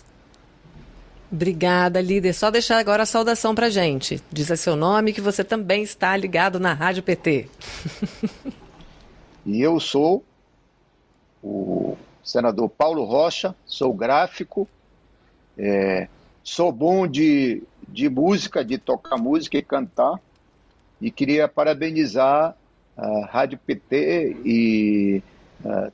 [1.32, 2.32] Obrigada, líder.
[2.32, 4.20] Só deixar agora a saudação pra gente.
[4.32, 7.48] Diz seu nome que você também está ligado na Rádio PT.
[9.46, 10.24] e eu sou
[11.42, 14.68] o senador Paulo Rocha, sou gráfico,
[15.56, 16.08] é,
[16.42, 20.20] sou bom de, de música, de tocar música e cantar,
[21.00, 22.56] e queria parabenizar
[23.30, 25.22] Rádio PT e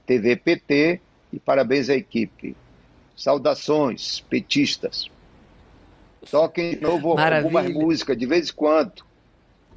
[0.06, 1.00] TV PT,
[1.32, 2.56] e parabéns à equipe.
[3.16, 5.10] Saudações petistas.
[6.30, 7.58] Toquem de novo Maravilha.
[7.58, 9.04] algumas músicas de vez em quando.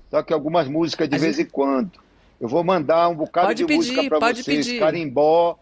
[0.09, 1.47] Toquem algumas músicas de a vez gente...
[1.47, 1.91] em quando.
[2.39, 4.45] Eu vou mandar um bocado pode de pedir, música para vocês.
[4.45, 4.79] Pedir.
[4.79, 5.59] Carimbó,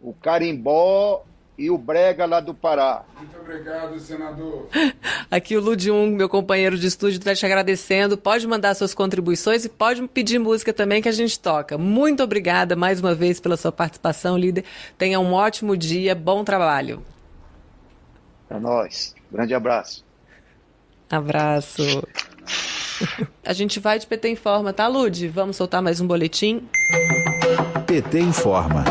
[0.00, 1.24] o Carimbó
[1.56, 3.04] e o Brega lá do Pará.
[3.16, 4.68] Muito obrigado, senador.
[5.30, 8.18] Aqui o Ludium, meu companheiro de estúdio, está te agradecendo.
[8.18, 11.78] Pode mandar suas contribuições e pode pedir música também que a gente toca.
[11.78, 14.64] Muito obrigada mais uma vez pela sua participação, líder.
[14.98, 17.02] Tenha um ótimo dia, bom trabalho.
[18.50, 19.14] É nóis.
[19.30, 20.04] Grande abraço.
[21.10, 21.82] Abraço.
[23.44, 25.28] A gente vai de PT Informa, tá, Lud?
[25.28, 26.68] Vamos soltar mais um boletim?
[27.86, 28.84] PT Informa.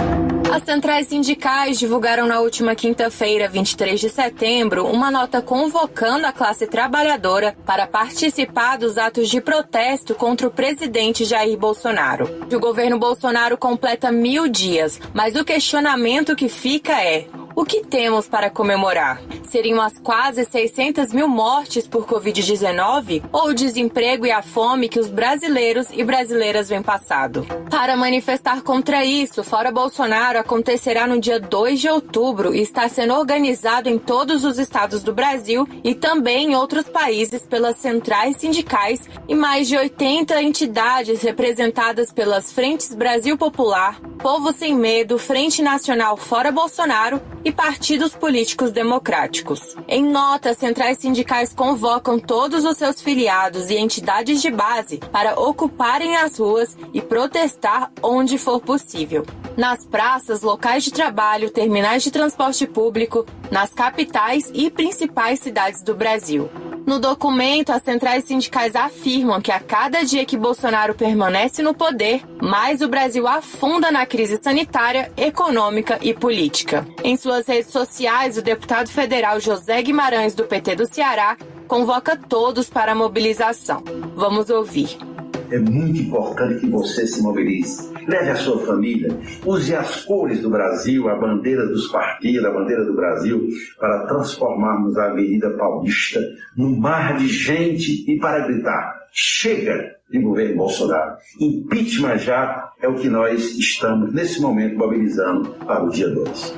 [0.54, 6.68] As centrais sindicais divulgaram na última quinta-feira, 23 de setembro, uma nota convocando a classe
[6.68, 12.45] trabalhadora para participar dos atos de protesto contra o presidente Jair Bolsonaro.
[12.54, 17.26] O governo Bolsonaro completa mil dias, mas o questionamento que fica é:
[17.56, 19.22] o que temos para comemorar?
[19.49, 24.99] Seriam as quase 600 mil mortes por Covid-19 ou o desemprego e a fome que
[24.99, 27.45] os brasileiros e brasileiras vêm passado?
[27.70, 33.14] Para manifestar contra isso, Fora Bolsonaro acontecerá no dia 2 de outubro e está sendo
[33.14, 39.10] organizado em todos os estados do Brasil e também em outros países pelas centrais sindicais
[39.28, 46.18] e mais de 80 entidades representadas pelas Frentes Brasil Popular, Povo Sem Medo, Frente Nacional
[46.18, 49.76] Fora Bolsonaro e partidos políticos democráticos.
[49.88, 56.18] Em nota, centrais sindicais convocam todos os seus filiados e entidades de base para ocuparem
[56.18, 59.26] as ruas e protestar onde for possível.
[59.56, 65.94] Nas praças, locais de trabalho, terminais de transporte público, nas capitais e principais cidades do
[65.94, 66.50] Brasil.
[66.86, 72.24] No documento, as centrais sindicais afirmam que a cada dia que Bolsonaro permanece no poder,
[72.42, 76.86] mais o Brasil afunda na crise sanitária, econômica e política.
[77.04, 82.70] Em suas redes sociais, o deputado federal José Guimarães, do PT do Ceará, convoca todos
[82.70, 83.82] para a mobilização.
[84.16, 85.12] Vamos ouvir.
[85.50, 87.92] É muito importante que você se mobilize.
[88.08, 89.16] Leve a sua família,
[89.46, 93.48] use as cores do Brasil, a bandeira dos partidos, a bandeira do Brasil,
[93.80, 96.20] para transformarmos a Avenida Paulista
[96.58, 101.18] num mar de gente e para gritar: chega de governo Bolsonaro.
[101.39, 106.53] Impeachment já é o que nós estamos, nesse momento, mobilizando para o dia 2.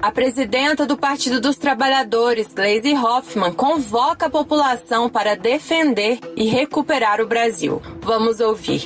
[0.00, 7.20] A presidenta do Partido dos Trabalhadores, Gleisi Hoffmann, convoca a população para defender e recuperar
[7.20, 7.80] o Brasil.
[8.00, 8.84] Vamos ouvir.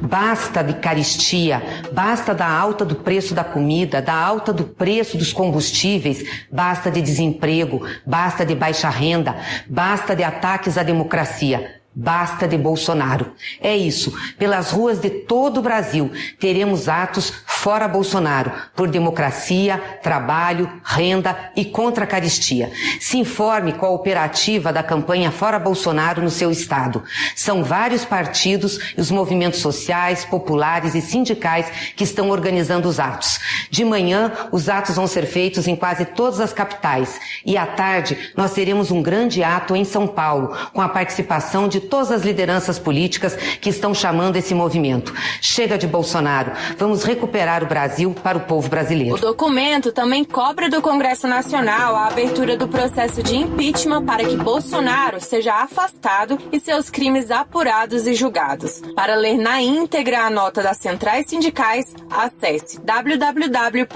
[0.00, 1.62] Basta de caristia,
[1.92, 7.02] basta da alta do preço da comida, da alta do preço dos combustíveis, basta de
[7.02, 9.36] desemprego, basta de baixa renda,
[9.68, 11.77] basta de ataques à democracia.
[12.00, 13.32] Basta de Bolsonaro.
[13.60, 14.16] É isso.
[14.38, 21.64] Pelas ruas de todo o Brasil teremos atos fora Bolsonaro, por democracia, trabalho, renda e
[21.64, 22.70] contra a caristia.
[23.00, 27.02] Se informe com a operativa da campanha Fora Bolsonaro no seu estado.
[27.34, 33.40] São vários partidos e os movimentos sociais, populares e sindicais que estão organizando os atos.
[33.70, 38.32] De manhã, os atos vão ser feitos em quase todas as capitais e à tarde
[38.36, 42.78] nós teremos um grande ato em São Paulo com a participação de todas as lideranças
[42.78, 45.12] políticas que estão chamando esse movimento.
[45.40, 46.52] Chega de Bolsonaro.
[46.76, 49.16] Vamos recuperar o Brasil para o povo brasileiro.
[49.16, 54.36] O documento também cobra do Congresso Nacional a abertura do processo de impeachment para que
[54.36, 58.82] Bolsonaro seja afastado e seus crimes apurados e julgados.
[58.94, 63.88] Para ler na íntegra a nota das centrais sindicais, acesse www.org.pt.br.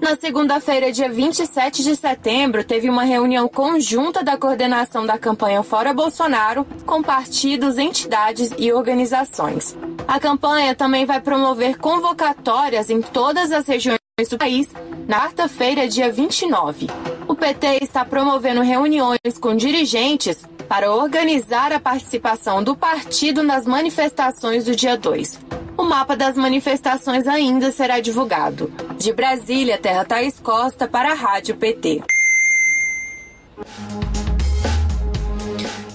[0.00, 5.64] Na segunda-feira, dia 27 de setembro, teve uma reunião conjunta da coordenação da campanha campanha
[5.64, 9.76] Fora Bolsonaro com partidos, entidades e organizações.
[10.06, 13.98] A campanha também vai promover convocatórias em todas as regiões
[14.30, 14.68] do país
[15.08, 16.86] na quarta-feira, dia 29.
[17.26, 24.66] O PT está promovendo reuniões com dirigentes para organizar a participação do partido nas manifestações
[24.66, 25.40] do dia 2.
[25.76, 28.72] O mapa das manifestações ainda será divulgado.
[28.96, 32.02] De Brasília, Terra Thaís Costa para a Rádio PT.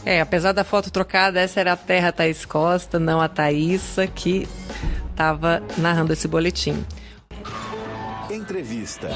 [0.09, 4.47] É, apesar da foto trocada, essa era a Terra Thaís Costa, não a Thaísa, que
[5.11, 6.83] estava narrando esse boletim.
[8.27, 9.07] Entrevista.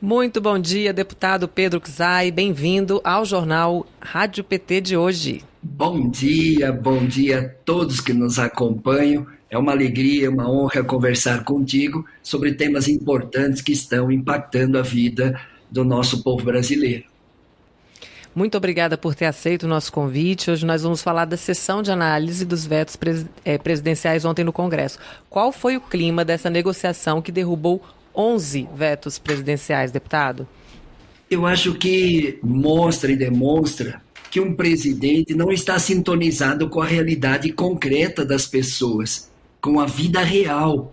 [0.00, 2.30] Muito bom dia, deputado Pedro Czai.
[2.30, 5.44] Bem-vindo ao Jornal Rádio PT de hoje.
[5.62, 9.26] Bom dia, bom dia a todos que nos acompanham.
[9.50, 15.38] É uma alegria, uma honra conversar contigo sobre temas importantes que estão impactando a vida
[15.70, 17.04] do nosso povo brasileiro.
[18.34, 20.50] Muito obrigada por ter aceito o nosso convite.
[20.50, 22.98] Hoje nós vamos falar da sessão de análise dos vetos
[23.46, 24.98] eh, presidenciais ontem no Congresso.
[25.30, 27.82] Qual foi o clima dessa negociação que derrubou
[28.14, 30.46] 11 vetos presidenciais, deputado?
[31.30, 37.50] Eu acho que mostra e demonstra que um presidente não está sintonizado com a realidade
[37.52, 39.30] concreta das pessoas,
[39.62, 40.92] com a vida real.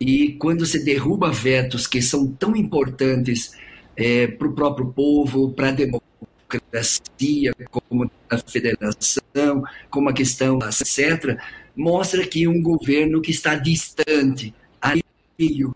[0.00, 3.52] E quando se derruba vetos que são tão importantes
[3.96, 11.38] é, para o próprio povo, para a democracia, como a federação, como a questão, etc.,
[11.76, 15.74] mostra que um governo que está distante, alheio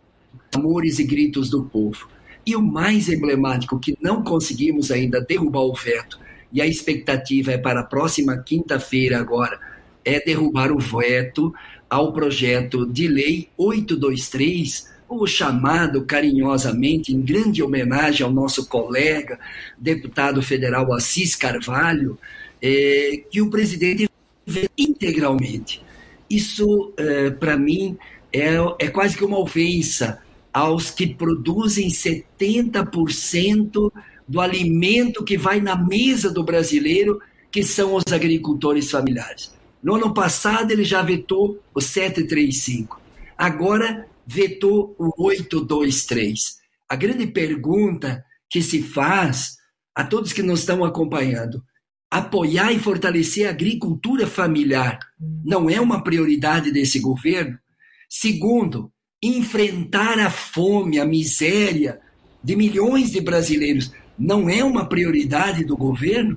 [0.55, 2.09] amores e gritos do povo.
[2.47, 6.19] E o mais emblemático, que não conseguimos ainda derrubar o veto,
[6.53, 9.61] e a expectativa é para a próxima quinta-feira agora,
[10.05, 11.53] é derrubar o veto
[11.91, 19.39] ao projeto de lei 823, o chamado carinhosamente, em grande homenagem ao nosso colega,
[19.79, 22.19] deputado federal Assis Carvalho,
[22.61, 24.09] é, que o presidente
[24.47, 25.83] vê integralmente.
[26.29, 27.97] Isso, é, para mim,
[28.33, 30.21] é, é quase que uma ofensa
[30.53, 33.93] aos que produzem 70%
[34.27, 39.57] do alimento que vai na mesa do brasileiro, que são os agricultores familiares.
[39.83, 43.01] No ano passado, ele já vetou o 735.
[43.37, 46.59] Agora, vetou o 823.
[46.87, 49.57] A grande pergunta que se faz
[49.95, 51.65] a todos que nos estão acompanhando:
[52.11, 57.59] apoiar e fortalecer a agricultura familiar não é uma prioridade desse governo?
[58.07, 61.99] Segundo, enfrentar a fome, a miséria
[62.45, 66.37] de milhões de brasileiros não é uma prioridade do governo?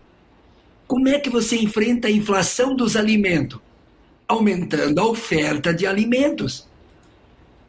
[0.88, 3.60] Como é que você enfrenta a inflação dos alimentos?
[4.28, 6.70] Aumentando a oferta de alimentos.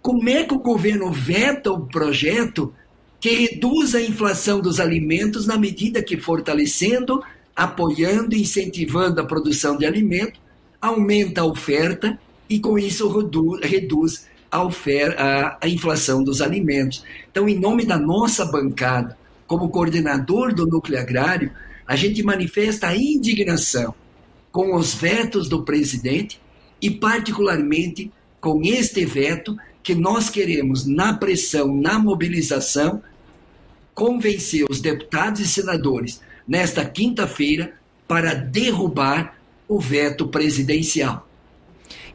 [0.03, 2.74] Como é que o governo veta o projeto
[3.20, 7.22] que reduz a inflação dos alimentos na medida que fortalecendo,
[7.55, 10.40] apoiando, incentivando a produção de alimento,
[10.80, 12.18] aumenta a oferta
[12.50, 13.09] e com isso
[13.62, 17.05] reduz a, oferta, a inflação dos alimentos.
[17.30, 21.53] Então, em nome da nossa bancada, como coordenador do núcleo agrário,
[21.86, 23.94] a gente manifesta a indignação
[24.50, 26.40] com os vetos do presidente
[26.80, 33.03] e, particularmente, com este veto que nós queremos, na pressão, na mobilização,
[33.95, 37.74] convencer os deputados e senadores nesta quinta-feira
[38.07, 39.37] para derrubar
[39.68, 41.28] o veto presidencial.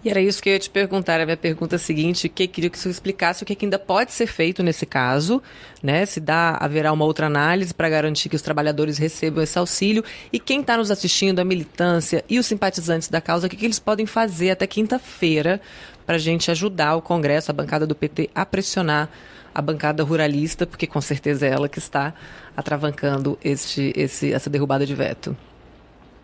[0.04, 1.20] E era isso que eu ia te perguntar.
[1.20, 4.62] A minha pergunta seguinte, que queria que você explicasse o que, ainda pode ser feito
[4.62, 5.42] nesse caso,
[5.82, 6.06] né?
[6.06, 10.40] Se dá, haverá uma outra análise para garantir que os trabalhadores recebam esse auxílio e
[10.40, 13.80] quem está nos assistindo, a militância e os simpatizantes da causa, o que, que eles
[13.80, 15.60] podem fazer até quinta-feira
[16.08, 19.10] para a gente ajudar o Congresso, a bancada do PT, a pressionar
[19.54, 22.16] a bancada ruralista, porque com certeza é ela que está
[22.56, 25.38] atravancando este, esse, essa derrubada de veto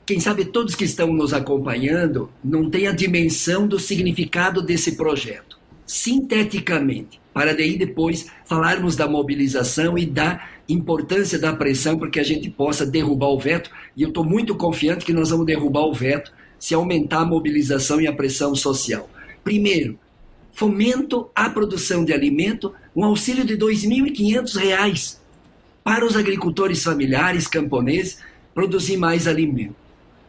[0.06, 5.58] quem sabe todos que estão nos acompanhando não têm a dimensão do significado desse projeto.
[5.86, 12.24] Sinteticamente, para daí depois falarmos da mobilização e da importância da pressão para que a
[12.24, 13.70] gente possa derrubar o veto.
[13.96, 18.02] E eu estou muito confiante que nós vamos derrubar o veto se aumentar a mobilização
[18.02, 19.10] e a pressão social.
[19.44, 20.00] Primeiro,
[20.54, 25.18] fomento à produção de alimento, um auxílio de R$ 2.500
[25.84, 28.20] para os agricultores familiares, camponeses,
[28.54, 29.84] produzir mais alimento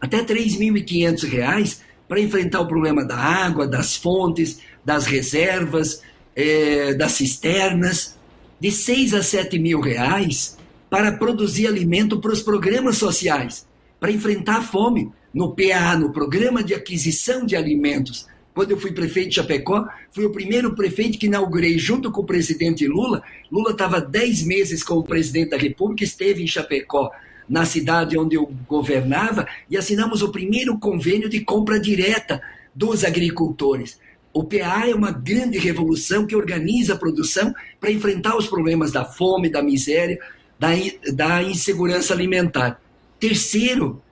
[0.04, 6.02] até R$ 3.500 para enfrentar o problema da água, das fontes, das reservas,
[6.36, 8.16] é, das cisternas,
[8.60, 10.58] de 6 a 7 mil reais
[10.90, 13.66] para produzir alimento para os programas sociais,
[13.98, 15.10] para enfrentar a fome.
[15.32, 20.24] No PA, no Programa de Aquisição de Alimentos, quando eu fui prefeito de Chapecó, fui
[20.24, 23.22] o primeiro prefeito que inaugurei junto com o presidente Lula.
[23.50, 27.10] Lula estava 10 meses como presidente da República, esteve em Chapecó
[27.48, 32.40] na cidade onde eu governava e assinamos o primeiro convênio de compra direta
[32.74, 33.98] dos agricultores.
[34.32, 39.04] O PA é uma grande revolução que organiza a produção para enfrentar os problemas da
[39.04, 40.18] fome, da miséria,
[40.58, 40.68] da,
[41.12, 42.80] da insegurança alimentar.
[43.20, 44.02] Terceiro,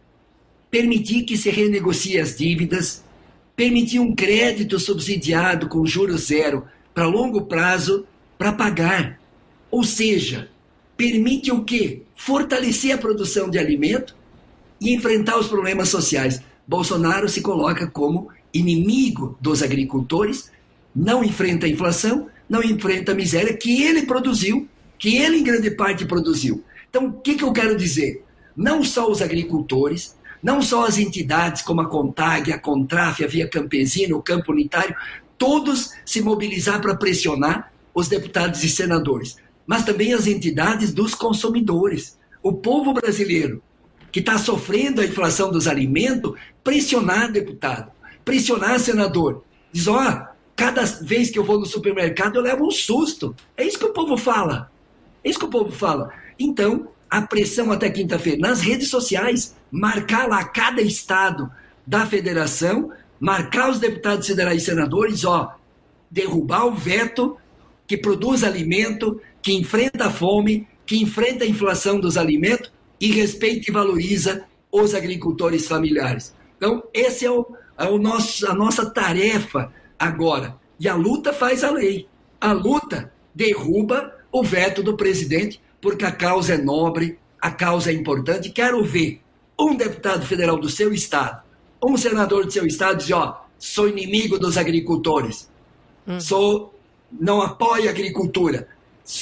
[0.70, 3.03] permitir que se renegocie as dívidas,
[3.57, 8.07] permitir um crédito subsidiado com juros zero para longo prazo
[8.38, 9.20] para pagar.
[9.70, 10.48] Ou seja,
[10.96, 12.03] permite o quê?
[12.14, 14.16] Fortalecer a produção de alimento
[14.80, 16.40] e enfrentar os problemas sociais.
[16.66, 20.50] Bolsonaro se coloca como inimigo dos agricultores
[20.94, 25.70] não enfrenta a inflação, não enfrenta a miséria que ele produziu, que ele em grande
[25.70, 26.62] parte produziu.
[26.88, 28.22] Então, o que, que eu quero dizer?
[28.55, 33.49] Não só os agricultores, não só as entidades como a CONTAG, a CONTRAF, a Via
[33.49, 34.97] Campesina, o Campo Unitário,
[35.38, 39.36] todos se mobilizar para pressionar os deputados e senadores,
[39.66, 43.62] mas também as entidades dos consumidores, o povo brasileiro,
[44.11, 47.90] que está sofrendo a inflação dos alimentos, pressionar deputado,
[48.24, 49.45] pressionar senador.
[49.72, 53.34] Diz, ó, oh, cada vez que eu vou no supermercado eu levo um susto.
[53.57, 54.70] É isso que o povo fala.
[55.24, 56.11] É isso que o povo fala.
[56.38, 61.50] Então, a pressão até quinta-feira nas redes sociais, marcar lá cada estado
[61.86, 65.56] da federação, marcar os deputados federais e senadores, ó,
[66.10, 67.38] derrubar o veto
[67.86, 72.70] que produz alimento, que enfrenta a fome, que enfrenta a inflação dos alimentos
[73.00, 76.34] e respeita e valoriza os agricultores familiares.
[76.56, 77.46] Então, esse é, o,
[77.78, 80.56] é o nosso, a nossa tarefa agora.
[80.78, 82.06] E a luta faz a lei.
[82.40, 87.94] A luta derruba o veto do presidente, porque a causa é nobre, a causa é
[87.94, 88.50] importante.
[88.50, 89.22] Quero ver
[89.70, 91.42] um deputado federal do seu estado,
[91.82, 95.48] um senador do seu estado dizer, ó, sou inimigo dos agricultores,
[96.06, 96.20] hum.
[96.20, 96.74] sou,
[97.10, 98.68] não apoio a agricultura,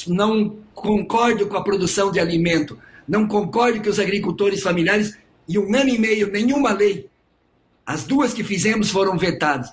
[0.07, 5.19] não concordo com a produção de alimento, não concordo que os agricultores familiares,
[5.49, 7.09] em um ano e meio, nenhuma lei,
[7.85, 9.73] as duas que fizemos foram vetadas.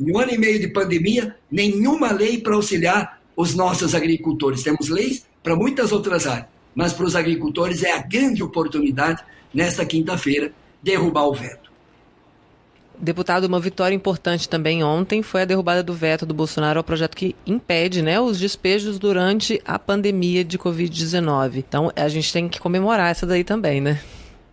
[0.00, 4.62] Em um ano e meio de pandemia, nenhuma lei para auxiliar os nossos agricultores.
[4.62, 9.84] Temos leis para muitas outras áreas, mas para os agricultores é a grande oportunidade, nesta
[9.84, 10.52] quinta-feira,
[10.82, 11.70] derrubar o veto.
[13.02, 17.16] Deputado, uma vitória importante também ontem foi a derrubada do veto do Bolsonaro ao projeto
[17.16, 21.56] que impede né, os despejos durante a pandemia de Covid-19.
[21.56, 23.98] Então, a gente tem que comemorar essa daí também, né?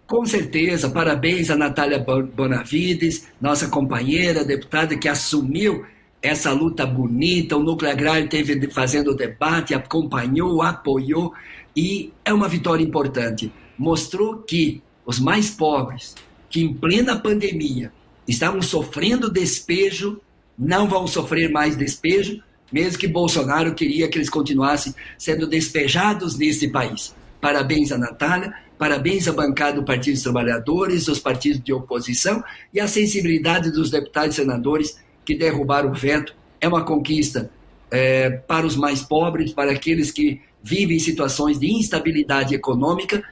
[0.08, 5.86] Com certeza, parabéns a Natália Bonavides, nossa companheira deputada que assumiu
[6.22, 7.58] essa luta bonita.
[7.58, 11.34] O Núcleo Agrário teve fazendo o debate, acompanhou, apoiou
[11.78, 13.54] e é uma vitória importante.
[13.78, 16.16] Mostrou que os mais pobres,
[16.50, 17.94] que em plena pandemia
[18.28, 20.20] estavam sofrendo despejo,
[20.58, 22.42] não vão sofrer mais despejo,
[22.74, 27.16] mesmo que Bolsonaro queria que eles continuassem sendo despejados nesse país.
[27.40, 32.80] Parabéns a Natália, parabéns à bancada do Partido dos Trabalhadores, os partidos de oposição e
[32.80, 36.36] a sensibilidade dos deputados e senadores que derrubaram o veto.
[36.60, 37.52] É uma conquista
[37.92, 43.24] é, para os mais pobres, para aqueles que vivem em situações de instabilidade econômica,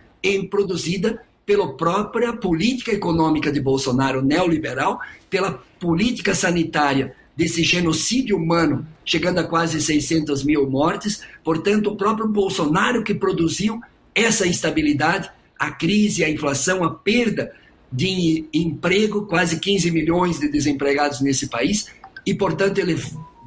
[0.49, 4.99] produzida pela própria política econômica de Bolsonaro neoliberal,
[5.29, 11.21] pela política sanitária desse genocídio humano, chegando a quase 600 mil mortes.
[11.43, 13.79] Portanto, o próprio Bolsonaro que produziu
[14.15, 17.53] essa instabilidade, a crise, a inflação, a perda
[17.91, 21.87] de emprego, quase 15 milhões de desempregados nesse país,
[22.25, 22.99] e, portanto, ele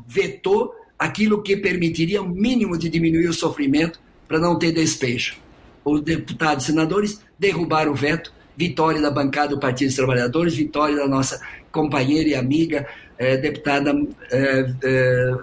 [0.07, 5.37] vetou aquilo que permitiria o mínimo de diminuir o sofrimento para não ter despejo.
[5.85, 10.97] Os deputados e senadores derrubaram o veto, vitória da bancada do Partido dos Trabalhadores, vitória
[10.97, 11.41] da nossa
[11.71, 12.87] companheira e amiga,
[13.17, 13.95] eh, deputada
[14.31, 15.37] eh, eh,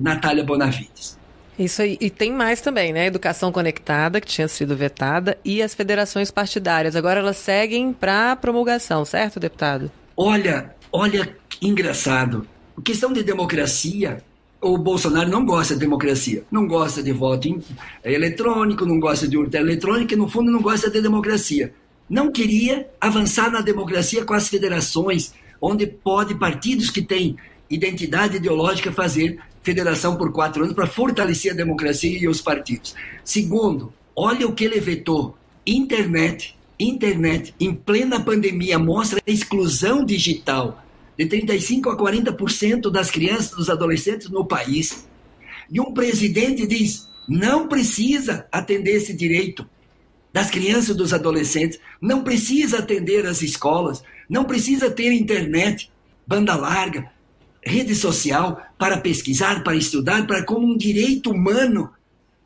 [0.00, 1.16] Natália Bonavides.
[1.58, 1.96] Isso aí.
[2.00, 3.06] E tem mais também, né?
[3.06, 6.94] Educação conectada, que tinha sido vetada, e as federações partidárias.
[6.94, 9.90] Agora elas seguem para promulgação, certo, deputado?
[10.16, 12.46] Olha, olha, engraçado.
[12.84, 14.22] Questão de democracia,
[14.60, 17.62] o Bolsonaro não gosta de democracia, não gosta de voto
[18.04, 21.74] eletrônico, não gosta de urna eletrônica e, no fundo, não gosta de democracia.
[22.08, 27.36] Não queria avançar na democracia com as federações, onde pode partidos que têm
[27.68, 32.94] identidade ideológica fazer federação por quatro anos para fortalecer a democracia e os partidos.
[33.24, 35.36] Segundo, olha o que ele vetou:
[35.66, 36.54] internet.
[36.78, 40.84] Internet, em plena pandemia, mostra a exclusão digital
[41.18, 45.06] de 35% a 40% das crianças dos adolescentes no país.
[45.70, 49.66] E um presidente diz: não precisa atender esse direito
[50.32, 55.90] das crianças e dos adolescentes, não precisa atender as escolas, não precisa ter internet,
[56.26, 57.10] banda larga,
[57.62, 61.90] rede social para pesquisar, para estudar, para como um direito humano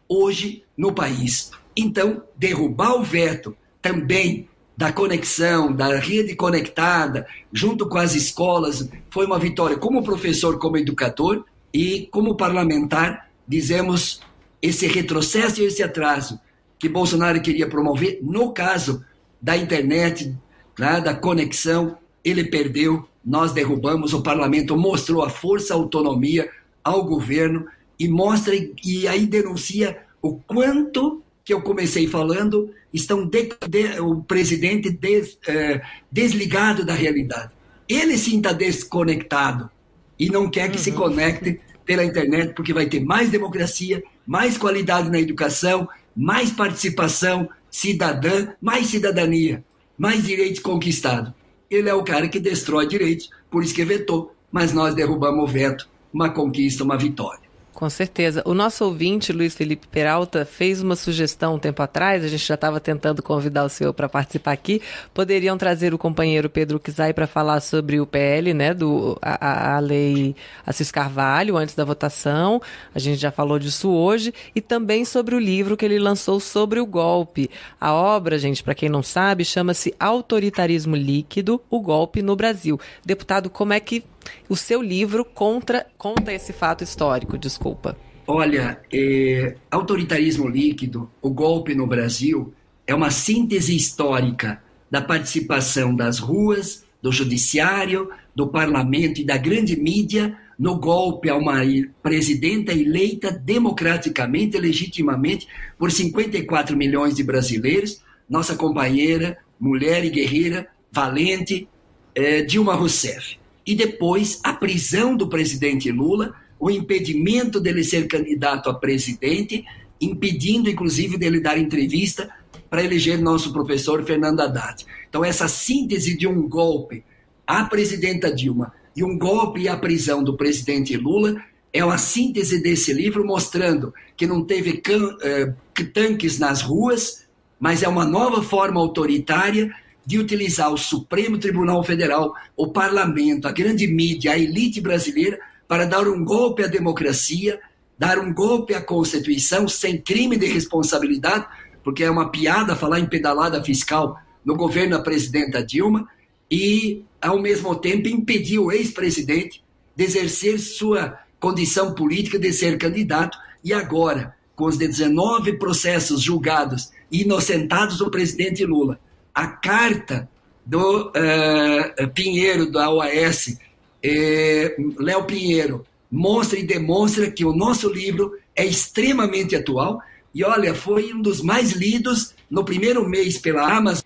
[0.09, 1.51] hoje no país.
[1.77, 9.27] Então, derrubar o veto também da conexão, da rede conectada, junto com as escolas, foi
[9.27, 9.77] uma vitória.
[9.77, 14.21] Como professor, como educador e como parlamentar, dizemos
[14.63, 16.41] esse retrocesso e esse atraso
[16.79, 19.05] que Bolsonaro queria promover, no caso
[19.41, 20.35] da internet,
[20.79, 26.51] né, da conexão, ele perdeu, nós derrubamos, o parlamento mostrou a força, a autonomia
[26.83, 27.67] ao governo
[27.99, 34.23] e mostra e aí denuncia o quanto que eu comecei falando estão de, de, o
[34.23, 37.51] presidente des, é, desligado da realidade.
[37.89, 39.69] Ele sim está desconectado
[40.17, 40.85] e não quer que uhum.
[40.85, 47.49] se conecte pela internet, porque vai ter mais democracia, mais qualidade na educação, mais participação
[47.69, 49.65] cidadã, mais cidadania,
[49.99, 51.33] mais direitos conquistados.
[51.69, 55.53] Ele é o cara que destrói direitos, por isso que vetou, mas nós derrubamos o
[55.53, 57.40] veto, uma conquista, uma vitória.
[57.73, 58.43] Com certeza.
[58.45, 62.55] O nosso ouvinte, Luiz Felipe Peralta, fez uma sugestão um tempo atrás, a gente já
[62.55, 64.83] estava tentando convidar o senhor para participar aqui.
[65.15, 69.79] Poderiam trazer o companheiro Pedro Kizai para falar sobre o PL, né, do, a, a
[69.79, 70.35] lei
[70.67, 72.61] Assis Carvalho, antes da votação.
[72.95, 74.35] A gente já falou disso hoje.
[74.55, 77.49] E também sobre o livro que ele lançou sobre o golpe.
[77.81, 82.79] A obra, gente, para quem não sabe, chama-se Autoritarismo Líquido, o golpe no Brasil.
[83.07, 84.03] Deputado, como é que
[84.49, 87.97] o seu livro contra, conta esse fato histórico, desculpa.
[88.27, 92.55] Olha, é, autoritarismo líquido, o golpe no Brasil,
[92.87, 99.77] é uma síntese histórica da participação das ruas, do judiciário, do parlamento e da grande
[99.77, 101.57] mídia no golpe a uma
[102.03, 105.49] presidenta eleita democraticamente, legitimamente,
[105.79, 111.67] por 54 milhões de brasileiros, nossa companheira, mulher e guerreira, valente,
[112.15, 118.69] é, Dilma Rousseff e depois a prisão do presidente Lula, o impedimento dele ser candidato
[118.69, 119.65] a presidente,
[120.01, 122.31] impedindo inclusive dele dar entrevista
[122.69, 124.87] para eleger nosso professor Fernando Haddad.
[125.09, 127.05] Então essa síntese de um golpe
[127.47, 131.43] à presidenta Dilma e um golpe a prisão do presidente Lula
[131.73, 135.53] é uma síntese desse livro mostrando que não teve can, eh,
[135.95, 137.27] tanques nas ruas,
[137.59, 139.75] mas é uma nova forma autoritária
[140.05, 145.85] de utilizar o Supremo Tribunal Federal, o parlamento, a grande mídia, a elite brasileira para
[145.85, 147.61] dar um golpe à democracia,
[147.99, 151.47] dar um golpe à Constituição sem crime de responsabilidade,
[151.85, 156.09] porque é uma piada falar em pedalada fiscal no governo da presidenta Dilma,
[156.51, 159.63] e, ao mesmo tempo, impedir o ex-presidente
[159.95, 166.91] de exercer sua condição política de ser candidato, e agora, com os 19 processos julgados
[167.13, 168.99] e inocentados do presidente Lula,
[169.41, 170.29] a carta
[170.67, 173.57] do uh, Pinheiro, da OAS,
[174.03, 180.03] eh, Léo Pinheiro, mostra e demonstra que o nosso livro é extremamente atual.
[180.35, 184.05] E olha, foi um dos mais lidos no primeiro mês pela Amazon.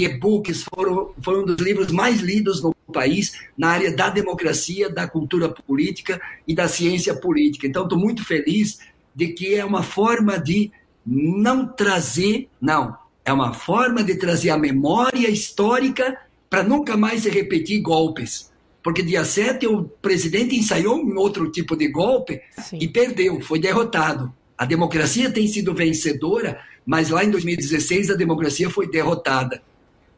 [0.00, 5.06] E-books foram, foram um dos livros mais lidos no país na área da democracia, da
[5.06, 7.68] cultura política e da ciência política.
[7.68, 8.80] Então, estou muito feliz
[9.14, 10.72] de que é uma forma de
[11.06, 16.18] não trazer, não, é uma forma de trazer a memória histórica
[16.48, 18.50] para nunca mais se repetir golpes.
[18.82, 22.78] Porque dia 7 o presidente ensaiou um outro tipo de golpe Sim.
[22.80, 24.32] e perdeu, foi derrotado.
[24.56, 29.62] A democracia tem sido vencedora, mas lá em 2016 a democracia foi derrotada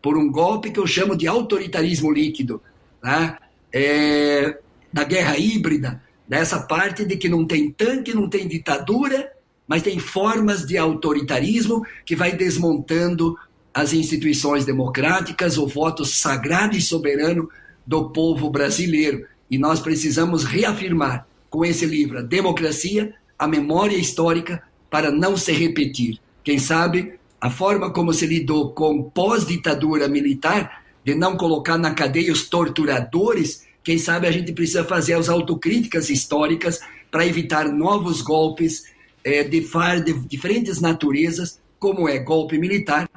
[0.01, 2.61] por um golpe que eu chamo de autoritarismo líquido,
[3.03, 3.37] né?
[3.73, 4.59] é,
[4.93, 9.32] da guerra híbrida, dessa parte de que não tem tanque, não tem ditadura
[9.73, 13.39] mas tem formas de autoritarismo que vai desmontando
[13.73, 17.49] as instituições democráticas, o voto sagrado e soberano
[17.87, 19.25] do povo brasileiro.
[19.51, 25.53] E nós precisamos reafirmar com esse livro a democracia, a memória histórica para não se
[25.53, 26.21] repetir.
[26.45, 32.31] Quem sabe a forma como se lidou com pós-ditadura militar, de não colocar na cadeia
[32.31, 36.79] os torturadores, quem sabe a gente precisa fazer as autocríticas históricas
[37.11, 38.92] para evitar novos golpes
[39.25, 43.09] é, de, de diferentes naturezas, como é golpe militar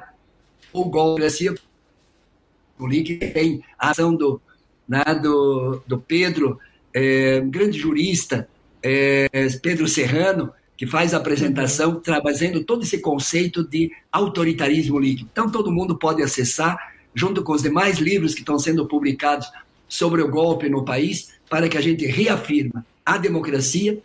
[0.72, 1.54] ou golpe assim,
[3.04, 4.40] que tem a ação do,
[4.88, 6.58] né, do, do Pedro,
[6.92, 8.48] é, um grande jurista,
[8.82, 9.28] é,
[9.62, 15.28] Pedro Serrano, que faz a apresentação trazendo todo esse conceito de autoritarismo líquido.
[15.32, 19.50] Então todo mundo pode acessar, junto com os demais livros que estão sendo publicados
[19.88, 23.98] sobre o golpe no país, para que a gente reafirma a democracia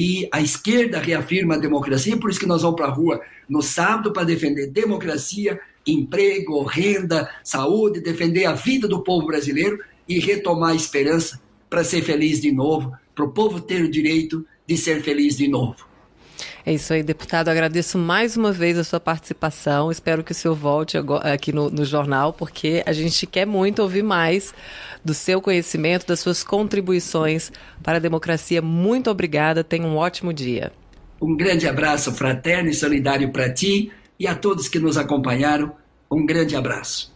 [0.00, 3.60] e a esquerda reafirma a democracia, por isso que nós vamos para a rua no
[3.60, 9.76] sábado para defender democracia, emprego, renda, saúde, defender a vida do povo brasileiro
[10.08, 14.46] e retomar a esperança para ser feliz de novo, para o povo ter o direito
[14.64, 15.88] de ser feliz de novo.
[16.64, 17.48] É isso aí, deputado.
[17.48, 19.90] Agradeço mais uma vez a sua participação.
[19.90, 24.04] Espero que o senhor volte aqui no, no jornal, porque a gente quer muito ouvir
[24.04, 24.54] mais
[25.04, 27.52] do seu conhecimento, das suas contribuições
[27.82, 28.62] para a democracia.
[28.62, 29.64] Muito obrigada.
[29.64, 30.72] Tenha um ótimo dia.
[31.20, 35.72] Um grande abraço fraterno e solidário para ti e a todos que nos acompanharam.
[36.10, 37.12] Um grande abraço.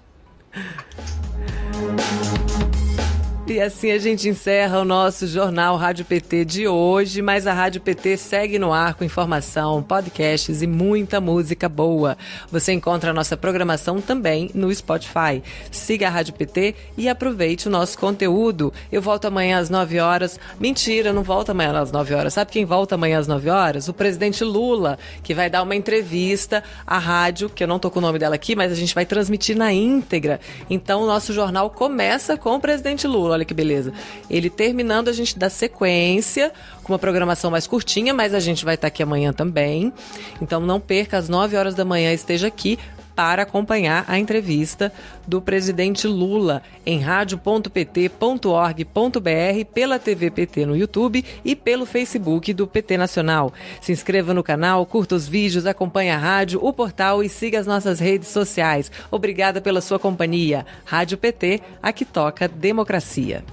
[3.53, 7.83] E assim a gente encerra o nosso jornal Rádio PT de hoje, mas a Rádio
[7.83, 12.17] PT segue no ar com informação, podcasts e muita música boa.
[12.51, 15.43] Você encontra a nossa programação também no Spotify.
[15.71, 18.73] Siga a Rádio PT e aproveite o nosso conteúdo.
[18.91, 20.41] Eu volto amanhã às 9 horas.
[20.59, 22.33] Mentira, não volto amanhã às 9 horas.
[22.33, 23.87] Sabe quem volta amanhã às 9 horas?
[23.87, 27.99] O presidente Lula, que vai dar uma entrevista à rádio, que eu não tô com
[27.99, 30.41] o nome dela aqui, mas a gente vai transmitir na íntegra.
[30.71, 33.42] Então o nosso jornal começa com o presidente Lula.
[33.43, 33.93] Olha que beleza.
[34.31, 36.53] Ele terminando, a gente dá sequência
[36.85, 39.93] com uma programação mais curtinha, mas a gente vai estar aqui amanhã também.
[40.41, 42.79] Então não perca, às 9 horas da manhã esteja aqui
[43.15, 44.93] para acompanhar a entrevista
[45.27, 52.97] do presidente Lula em radio.pt.org.br, pela TV PT no YouTube e pelo Facebook do PT
[52.97, 53.53] Nacional.
[53.81, 57.67] Se inscreva no canal, curta os vídeos, acompanhe a rádio, o portal e siga as
[57.67, 58.91] nossas redes sociais.
[59.11, 60.67] Obrigada pela sua companhia.
[60.85, 63.45] Rádio PT, aqui toca democracia.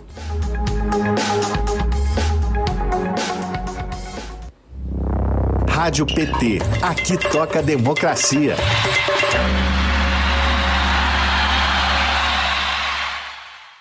[5.80, 6.60] Rádio PT.
[6.82, 8.58] Aqui toca democracia.